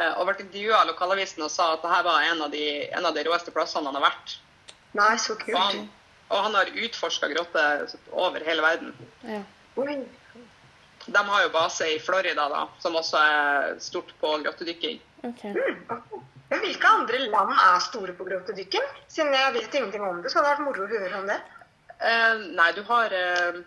[0.00, 3.04] Eh, og ble intervjua av lokalavisen og sa at dette var en av, de, en
[3.04, 4.38] av de råeste plassene han har vært.
[4.96, 5.58] Nei, så Og kult.
[5.58, 5.82] han,
[6.30, 7.84] og han har utforska grotter
[8.16, 8.94] over hele verden.
[9.28, 9.42] ja.
[11.06, 14.98] De har jo base i Florida, da, som også er stort på grottedykking.
[15.28, 15.44] OK.
[16.50, 18.88] Men hvilke andre land er store på grottedykking?
[19.08, 21.38] Siden jeg vet ingenting om det, så hadde det vært moro å høre om det.
[22.00, 23.60] Eh, nei, du har, eh,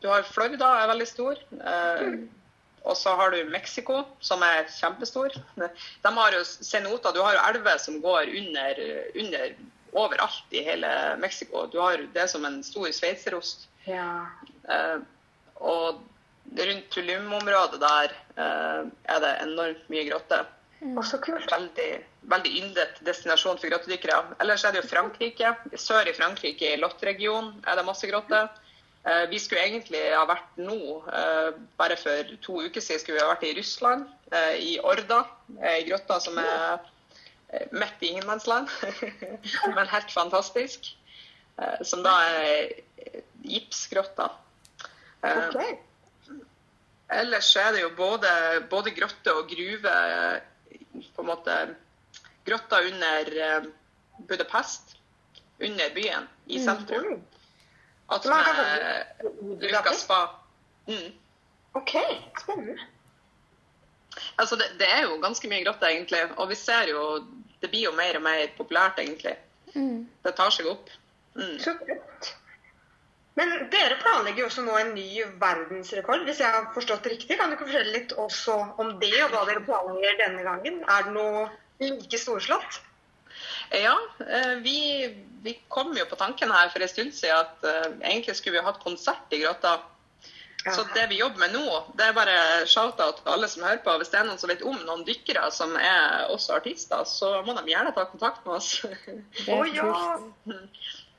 [0.00, 1.40] du har Florida er veldig stor.
[1.58, 2.06] Eh,
[2.80, 5.34] og så har du Mexico, som er kjempestor.
[6.04, 7.12] De har jo cenoter.
[7.12, 8.80] Du har jo elver som går under,
[9.20, 9.56] under
[9.92, 11.66] overalt i hele Mexico.
[11.66, 13.66] Du har det som en stor sveitserost.
[13.84, 14.26] Ja.
[14.68, 15.02] Eh,
[15.60, 16.00] og
[16.56, 20.48] rundt Tulum-området der eh, er det enormt mye grotter.
[20.94, 21.50] Og så kult.
[21.52, 21.90] Veldig,
[22.28, 24.18] veldig yndet destinasjon for grottedykkere.
[24.42, 25.54] Ellers er det jo Frankrike.
[25.80, 28.50] Sør i Frankrike, i Lot-regionen, er det masse grotter.
[29.08, 30.76] Eh, vi skulle egentlig ha vært nå,
[31.08, 35.24] eh, bare for to uker siden, skulle vi ha vært i Russland, eh, i Orda.
[35.56, 36.80] I grotta som er
[37.72, 38.68] midt i ingenmannsland,
[39.76, 40.92] men helt fantastisk.
[41.82, 42.70] Som da er
[43.42, 44.30] gipsgrotta.
[45.20, 45.72] Okay.
[45.74, 46.36] Ok.
[47.10, 48.30] Ellers er det jo både,
[48.70, 49.96] både grotte og gruve
[51.16, 51.56] på en måte
[52.48, 53.68] Grotter under eh,
[54.28, 54.96] Budapest,
[55.60, 57.12] under byen, i sentrum.
[57.12, 57.20] Oi.
[58.22, 58.64] Så man kan
[59.78, 60.20] Attmed spa.
[60.88, 61.12] Mm.
[61.72, 61.92] OK,
[62.40, 62.78] spennende.
[64.36, 66.22] Altså det, det er jo ganske mye grotter, egentlig.
[66.36, 67.04] Og vi ser jo
[67.60, 69.36] Det blir jo mer og mer populært, egentlig.
[69.74, 70.08] Mm.
[70.24, 70.88] Det tar seg opp.
[71.36, 71.58] Mm.
[71.60, 72.30] Så kult.
[73.36, 77.36] Men dere planlegger jo også nå en ny verdensrekord, hvis jeg har forstått det riktig.
[77.38, 80.80] Kan du ikke fortelle litt også om det, og hva dere planlegger denne gangen?
[80.88, 81.44] Er det noe
[81.80, 82.80] like storslått?
[83.70, 84.78] Ja, eh, vi,
[85.42, 88.66] vi kom jo på tanken her for en stund siden at uh, egentlig skulle vi
[88.66, 89.78] hatt konsert i Grotta.
[90.64, 90.74] Ja.
[90.76, 93.94] Så det vi jobber med nå, det er bare shout-out til alle som hører på.
[93.96, 97.54] Hvis det er noen som vet om noen dykkere som er også artister, så må
[97.56, 98.74] de gjerne ta kontakt med oss.
[98.84, 99.86] Å oh, ja!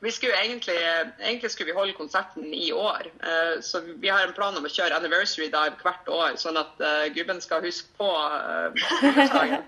[0.10, 0.76] Skulle egentlig,
[1.20, 3.06] egentlig skulle vi holde konserten i år.
[3.22, 6.82] Uh, så vi har en plan om å kjøre anniversary dive hvert år, sånn at
[6.82, 8.10] uh, gubben skal huske på
[9.06, 9.62] bursdagen.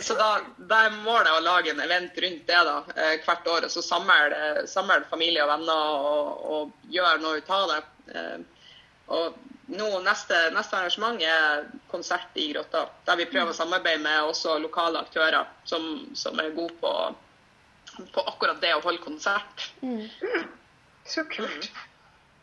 [0.00, 2.76] Så da, da, er målet å lage en event rundt det da,
[3.24, 3.66] hvert år.
[3.68, 7.80] Og så samle familie og venner og, og gjøre noe ut av det.
[9.06, 12.86] Og nå, neste, neste, arrangement er konsert i Grotta.
[13.06, 16.92] Der vi prøver å samarbeide med også lokale aktører som, som er gode på,
[18.14, 19.68] på, akkurat det å holde konsert.
[19.82, 20.06] Mm.
[21.06, 21.70] Så kult.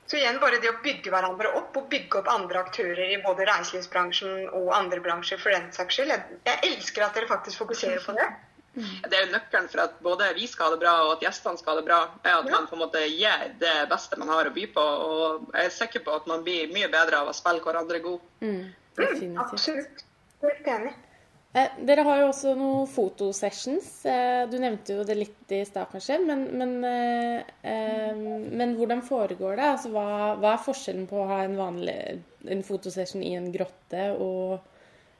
[0.07, 3.47] Så igjen bare det å bygge hverandre opp, og bygge opp andre aktører i både
[3.47, 6.11] reiselivsbransjen og andre bransjer for den saks skyld.
[6.11, 8.27] Jeg, jeg elsker at dere faktisk fokuserer på det.
[8.73, 8.93] Mm.
[9.05, 11.61] Det er jo nøkkelen for at både vi skal ha det bra og at gjestene
[11.61, 12.55] skal ha det bra, er at ja.
[12.55, 14.85] man på en måte gir det beste man har å by på.
[15.07, 18.29] Og jeg er sikker på at man blir mye bedre av å spille hverandre god.
[18.41, 18.61] Mm,
[18.97, 20.05] mm, absolutt.
[20.43, 20.93] Helt enig.
[21.53, 23.91] Eh, dere har jo også noen fotosessions.
[24.09, 26.17] Eh, du nevnte jo det litt i stad, kanskje.
[26.25, 29.69] Men, men, eh, eh, men, hvordan foregår det?
[29.75, 31.97] Altså, hva, hva, er forskjellen på å ha en vanlig
[32.49, 34.65] en fotosession i en grotte og,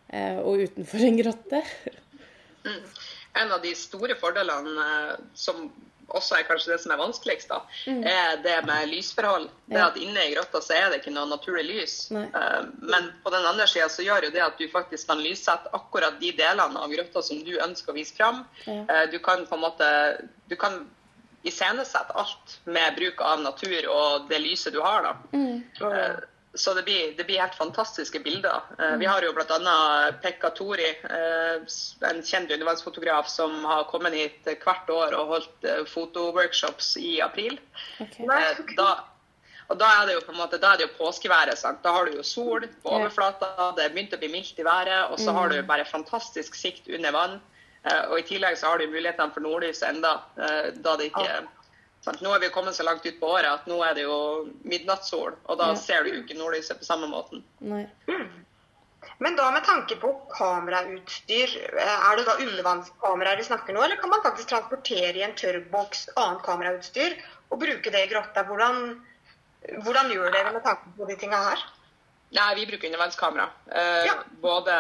[0.10, 1.62] eh, og utenfor en grotte?
[2.66, 2.82] Mm
[3.34, 5.67] en av de store fordelene eh, som
[6.13, 8.02] også er kanskje det som er vanskeligst, da, mm.
[8.06, 9.48] er det med lysforhold.
[9.72, 11.96] Det at Inne i grotta så er det ikke noe naturlig lys.
[12.13, 12.26] Nei.
[12.28, 15.72] Eh, men på den andre sida så gjør jo det at du faktisk kan lyssette
[15.74, 18.43] akkurat de delene av grotta som du ønsker å vise fram.
[18.67, 18.84] Ja.
[18.84, 19.88] Eh, du kan på en måte
[20.52, 20.84] du kan
[21.43, 25.04] iscenesette alt med bruk av natur og det lyset du har.
[25.04, 25.15] da.
[25.34, 25.63] Mm.
[26.56, 28.62] Så det blir, det blir, helt fantastiske bilder.
[28.80, 29.00] Mm.
[29.00, 30.12] Vi har jo bl.a.
[30.22, 31.63] Pekka Tori, eh,
[32.10, 37.58] en kjent undervannsfotograf som har kommet hit hvert år og holdt eh, fotoworkshops i april.
[37.98, 38.30] Okay.
[38.78, 38.92] Da,
[39.66, 41.58] og da er det jo på en måte, da er det jo påskeværet.
[41.58, 41.82] Sant?
[41.82, 45.10] Da har du jo sol på overflata, det er begynt å bli mildt i været,
[45.10, 45.68] og så har du mm.
[45.74, 47.39] bare fantastisk sikt under vann.
[48.12, 51.42] Og i tillegg så har du mulighetene for nordlys enda, da det ikke
[52.06, 54.18] nå er vi kommet så langt ut på året at nå er det jo
[54.68, 55.78] midnattssol, og da ja.
[55.80, 57.44] ser du jo ikke nordlyset på samme måten.
[57.63, 57.86] Nei.
[58.10, 58.44] Mm.
[59.24, 64.00] Men da med tanke på kamerautstyr, eh, er det da undervannskameraer vi snakker nå, eller
[64.02, 67.16] kan man faktisk transportere i en tørrboks annet kamerautstyr
[67.50, 68.44] og bruke det i grotta?
[68.50, 69.00] Hvordan,
[69.86, 71.63] hvordan gjør dere med tanke på de tinga her?
[72.34, 73.50] Nei, vi bruker undervannskamera.
[73.72, 74.13] Eh, ja.
[74.41, 74.74] Både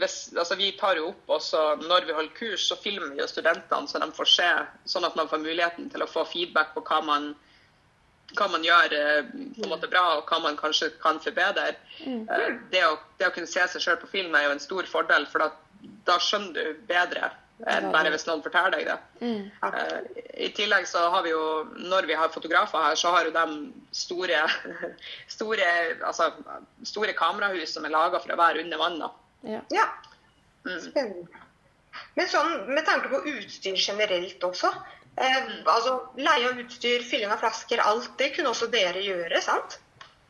[0.00, 3.88] altså vi tar jo opp også Når vi holder kurs, så filmer vi jo studentene,
[3.88, 4.48] så de får se,
[4.88, 7.28] sånn at man får muligheten til å få feedback på hva man,
[8.32, 11.74] hva man gjør eh, på en måte bra, og hva man kanskje kan forbedre.
[12.00, 12.22] Mm.
[12.24, 14.88] Eh, det, å, det, å, kunne se seg sjøl på film er jo en stor
[14.88, 15.50] fordel, for da,
[16.08, 17.28] da skjønner du bedre
[17.64, 18.96] enn bare hvis noen forteller deg det.
[19.22, 19.46] Mm.
[19.64, 21.44] Uh, I tillegg så har vi jo,
[21.88, 23.46] når vi har fotografer her, så har jo de
[23.96, 24.42] store,
[25.36, 25.70] store,
[26.04, 26.30] altså,
[26.84, 29.00] store kamerahus som er laga for å være under vann.
[29.46, 29.62] Ja.
[29.72, 29.88] ja.
[30.66, 30.78] Mm.
[30.84, 31.42] Spennende.
[32.16, 34.68] Men sånn med tanke på utstyr generelt også.
[35.16, 39.78] Eh, altså Leie av utstyr, fylling av flasker, alt det kunne også dere gjøre, sant?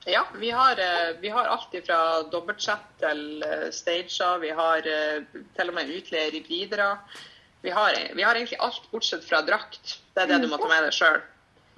[0.09, 4.39] Ja, vi har, eh, vi har alt fra dobbeltsett til eh, stager.
[4.39, 5.25] Vi har eh,
[5.57, 6.93] til og med utleier i bidra.
[7.65, 9.97] Vi har, vi har, egentlig alt bortsett fra drakt.
[10.15, 11.19] Det er det du må ta med deg sjøl.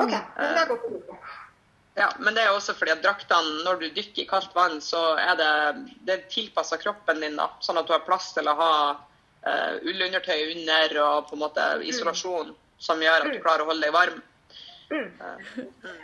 [0.04, 0.84] Okay, er godt
[1.96, 5.00] Ja, men det er også fordi at draktene, når du dykker i kaldt vann, så
[5.16, 5.52] er det,
[6.04, 7.40] det tilpassa kroppen din.
[7.40, 11.42] da, Sånn at du har plass til å ha uh, ullundertøy under og på en
[11.46, 14.20] måte isolasjon som gjør at du klarer å holde deg varm.
[14.90, 15.10] Mm.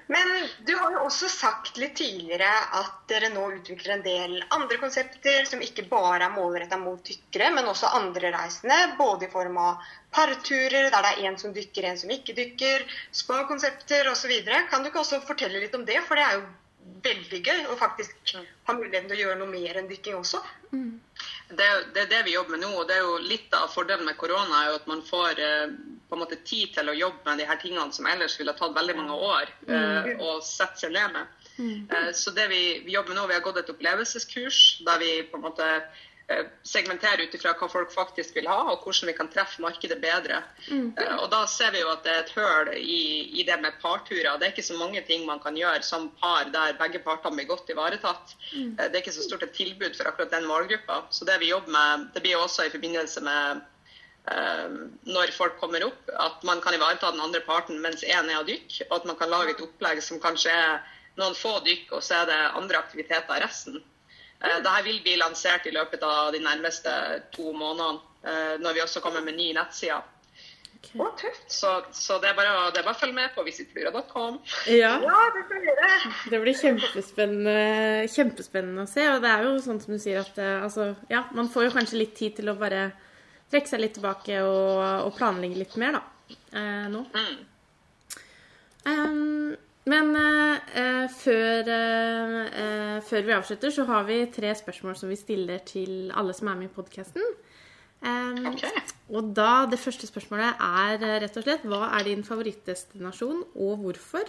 [0.07, 4.77] Men du har jo også sagt litt tidligere at dere nå utvikler en del andre
[4.83, 8.77] konsepter som ikke bare er målretta mot dykkere, men også andre reisende.
[8.99, 12.85] Både i form av parturer der det er en som dykker, en som ikke dykker,
[13.23, 14.37] spa-konsepter osv.
[14.71, 16.03] Kan du ikke også fortelle litt om det?
[16.05, 16.45] For det er jo
[17.05, 20.43] veldig gøy å faktisk ha muligheten til å gjøre noe mer enn dykking også.
[20.75, 21.01] Mm.
[21.49, 22.71] Det, det, er det vi jobber med nå.
[22.81, 25.75] og det er jo Litt av fordelen med korona er jo at man får eh,
[26.09, 28.77] på en måte tid til å jobbe med de her tingene som ellers ville tatt
[28.77, 30.25] veldig mange år eh, mm.
[30.25, 31.45] å sette seg ned med.
[31.59, 31.85] Mm.
[31.91, 35.13] Eh, så det vi, vi, jobber med nå, vi har gått et opplevelseskurs der vi
[35.31, 35.69] på en måte
[36.65, 40.41] segmentere ut ifra hva folk faktisk vil ha, og hvordan vi kan treffe markedet bedre.
[40.71, 40.95] Mm.
[40.97, 43.03] Eh, og Da ser vi jo at det er et høl i,
[43.41, 44.39] i, det med parturer.
[44.41, 47.51] Det er ikke så mange ting man kan gjøre som par der begge partene blir
[47.53, 48.35] godt ivaretatt.
[48.55, 48.73] Mm.
[48.73, 51.05] Eh, det er ikke så stort et tilbud for akkurat den målgruppa.
[51.13, 53.63] Så det vi jobber med, det blir også i forbindelse med
[54.33, 58.41] eh, når folk kommer opp, at man kan ivareta den andre parten mens én er
[58.41, 60.79] av dykk, og at man kan lage et opplegg som kanskje er
[61.21, 63.85] noen få dykk, og så er det andre aktiviteter resten.
[64.45, 66.93] Eh, Dette vil bli lansert i løpet av de nærmeste
[67.35, 70.03] to månedene, eh, når vi også kommer med ny nettside.
[70.95, 71.47] Tøft.
[71.49, 74.37] Så, så det, er bare, det er bare å følge med på visitflura.com.
[74.69, 76.11] Ja, Ja, det skal vi gjøre.
[76.31, 77.55] det blir kjempespennende,
[78.13, 79.07] kjempespennende å se.
[79.15, 81.73] Og det er jo sånn som du sier at eh, altså, ja, man får jo
[81.79, 82.85] kanskje litt tid til å bare
[83.51, 86.37] trekke seg litt tilbake og, og planlegge litt mer, da.
[86.53, 87.03] Eh, nå.
[87.17, 87.43] Mm.
[88.93, 89.57] Ehm,
[89.91, 95.13] men eh, eh, før, eh, eh, før vi avslutter, så har vi tre spørsmål som
[95.13, 97.35] vi stiller til alle som er med i podkasten.
[98.05, 98.65] Ok.
[99.17, 103.85] Og da, det første spørsmålet er eh, rett og slett Hva er din favorittdestinasjon, og
[103.85, 104.29] hvorfor?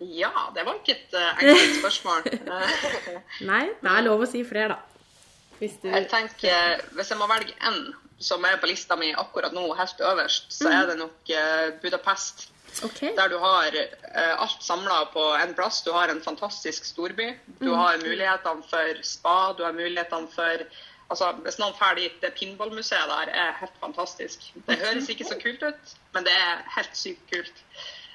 [0.00, 2.22] Ja, det var ikke et uh, enkelt spørsmål.
[3.50, 5.18] Nei, det er lov å si flere, da.
[5.60, 7.82] Hvis du Jeg tenker, Hvis jeg må velge én
[8.20, 12.48] som er på lista mi akkurat nå, helt øverst, så er det nok uh, Budapest.
[12.84, 13.00] OK.
[13.16, 15.82] Der du har uh, alt samla på en plass.
[15.84, 17.32] Du har en fantastisk storby.
[17.60, 20.66] Du har mulighetene for spa, du har mulighetene for
[21.10, 24.44] Altså, Hvis noen drar dit, det pinballmuseet der er helt fantastisk.
[24.68, 27.64] Det høres ikke så kult ut, men det er helt sykt kult.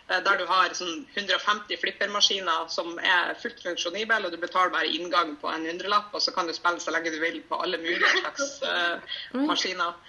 [0.07, 4.87] Uh, Der du har sånn 150 flippermaskiner som er fullt funksjonable, og du betaler bare
[4.87, 7.81] inngang på en hundrelapp, og så kan du spille så lenge du vil på alle
[7.83, 9.99] mulige slags uh, maskiner.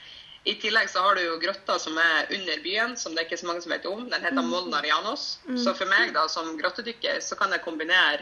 [0.46, 3.38] I tillegg så har du jo grotta som er under byen, som det er ikke
[3.40, 4.04] så mange som vet om.
[4.12, 5.24] Den heter Molnarianos.
[5.58, 8.20] Så for meg da, som grottedykker, så kan jeg kombinere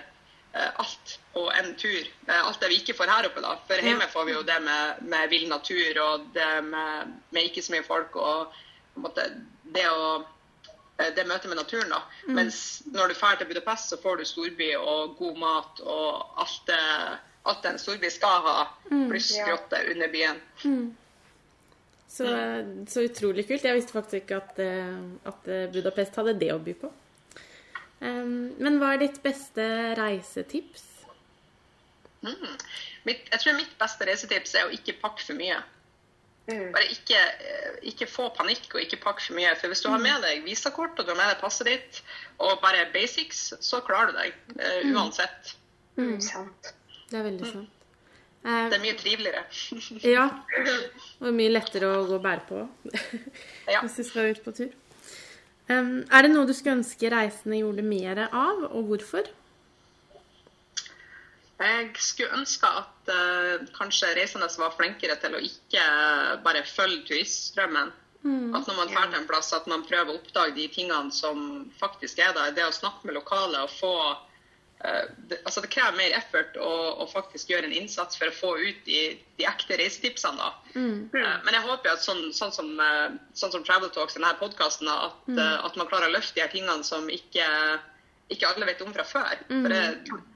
[0.55, 2.07] eh, alt på en tur.
[2.29, 3.59] Eh, alt det vi ikke får her oppe, da.
[3.69, 7.63] For hjemme får vi jo det med, med vill natur og det med, med ikke
[7.67, 8.55] så mye folk og
[8.95, 9.29] på en måte
[9.77, 10.09] det å
[10.99, 11.91] eh, det møtet med naturen.
[11.93, 12.01] da.
[12.41, 16.61] Mens når du drar til Budapest, så får du storby og god mat og alt
[16.73, 16.81] det,
[17.45, 18.59] alt det en storby skal ha,
[19.11, 19.45] pluss Ja.
[19.53, 20.41] grotte under byen.
[22.15, 22.27] Så,
[22.87, 23.65] så utrolig kult.
[23.67, 26.91] Jeg visste faktisk ikke at, eh, at eh, Budapest hadde det å by på.
[28.05, 29.65] Ehm, men hva er ditt beste
[29.99, 30.85] reisetips?
[32.25, 32.53] Mm.
[33.05, 35.59] Mitt, jeg tror mitt beste reisetips er å ikke pakke for mye.
[36.45, 36.71] Mm.
[36.75, 39.55] Bare ikke, eh, ikke få panikk og ikke pakke for mye.
[39.61, 42.03] For hvis du har med deg visakort og du har med deg passet ditt
[42.39, 45.55] og bare basics, så klarer du deg eh, uansett.
[45.97, 46.19] Mm.
[46.25, 46.75] Sant.
[47.11, 47.84] Det er veldig sant.
[48.45, 49.45] Eh, Det er mye triveligere.
[50.17, 50.27] ja.
[51.25, 52.65] Og mye lettere å gå og bære på
[53.75, 53.81] Ja.
[53.81, 54.73] hvis du skal ut på tur.
[55.71, 59.31] Um, er det noe du skulle ønske reisende gjorde mer av, og hvorfor?
[61.65, 65.85] Jeg skulle ønske at uh, kanskje reisende var flinkere til å ikke
[66.45, 67.95] bare følge turiststrømmen.
[68.25, 71.67] At når man drar til en plass, at man prøver å oppdage de tingene som
[71.77, 72.55] faktisk er der.
[72.57, 74.23] Det å snakke med lokale og få eh,
[75.31, 78.51] det, altså det krever mer effort å, å faktisk gjøre en innsats for å få
[78.61, 78.99] ut de,
[79.39, 80.37] de ekte reisetipsene.
[80.37, 80.51] da.
[80.77, 84.91] Eh, Men jeg håper at sånn, sånn, som, eh, sånn som Travel Talks, denne podkasten,
[84.93, 87.49] at, eh, at man klarer å løfte de her tingene som ikke,
[88.35, 89.41] ikke alle vet om fra før.
[89.49, 89.83] For det,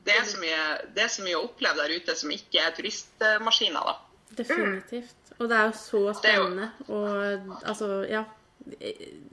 [0.09, 0.65] det, er så mye,
[0.97, 3.93] det er så mye å oppleve der ute som ikke er turistmaskiner.
[3.93, 3.97] da.
[4.41, 5.15] Definitivt.
[5.39, 6.73] Og det er jo så Det er jo- spennende.
[6.89, 8.25] Og altså, ja.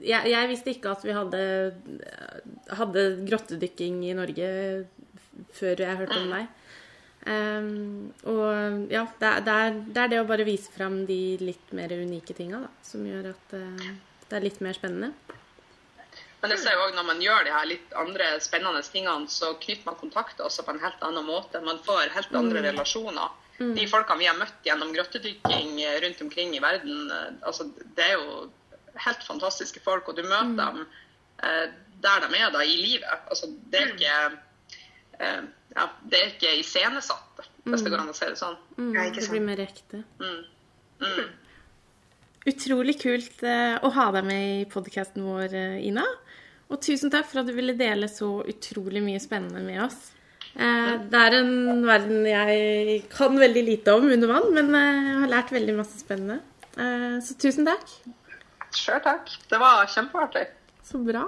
[0.00, 1.40] Jeg, jeg visste ikke at vi hadde,
[2.72, 4.46] hadde grottedykking i Norge
[5.54, 6.52] før jeg hørte om deg.
[7.26, 11.20] Um, og ja, det er, det, er, det er det å bare vise fram de
[11.42, 13.88] litt mer unike tinga som gjør at uh,
[14.28, 15.10] det er litt mer spennende.
[16.42, 19.54] Men jeg ser jo også når man gjør de her litt andre spennende tingene, så
[19.58, 21.62] knytter man kontakter også på en helt annen måte.
[21.64, 23.34] Man får helt andre relasjoner.
[23.56, 28.18] De folkene vi har møtt gjennom grottedykking rundt omkring i verden, eh, altså, det er
[28.18, 28.42] jo
[29.00, 31.64] helt fantastiske folk, og du møter dem eh,
[32.04, 33.08] der de er da, i livet.
[33.32, 34.36] Altså, det er ikke eh,
[35.20, 38.56] ja, det er ikke iscenesatt, hvis det går an å si det sånn.
[38.78, 40.02] Mm, det blir mer ekte.
[40.20, 40.38] Mm.
[41.02, 41.34] Mm.
[42.46, 46.04] Utrolig kult eh, å ha deg med i podkasten vår, eh, Ina.
[46.70, 50.12] Og tusen takk for at du ville dele så utrolig mye spennende med oss.
[50.56, 55.18] Eh, det er en verden jeg kan veldig lite om under vann, men eh, jeg
[55.24, 56.40] har lært veldig masse spennende.
[56.78, 57.92] Eh, så tusen takk.
[58.76, 59.36] Sjøl takk.
[59.50, 60.48] Det var kjempeartig.
[60.86, 61.26] Så bra.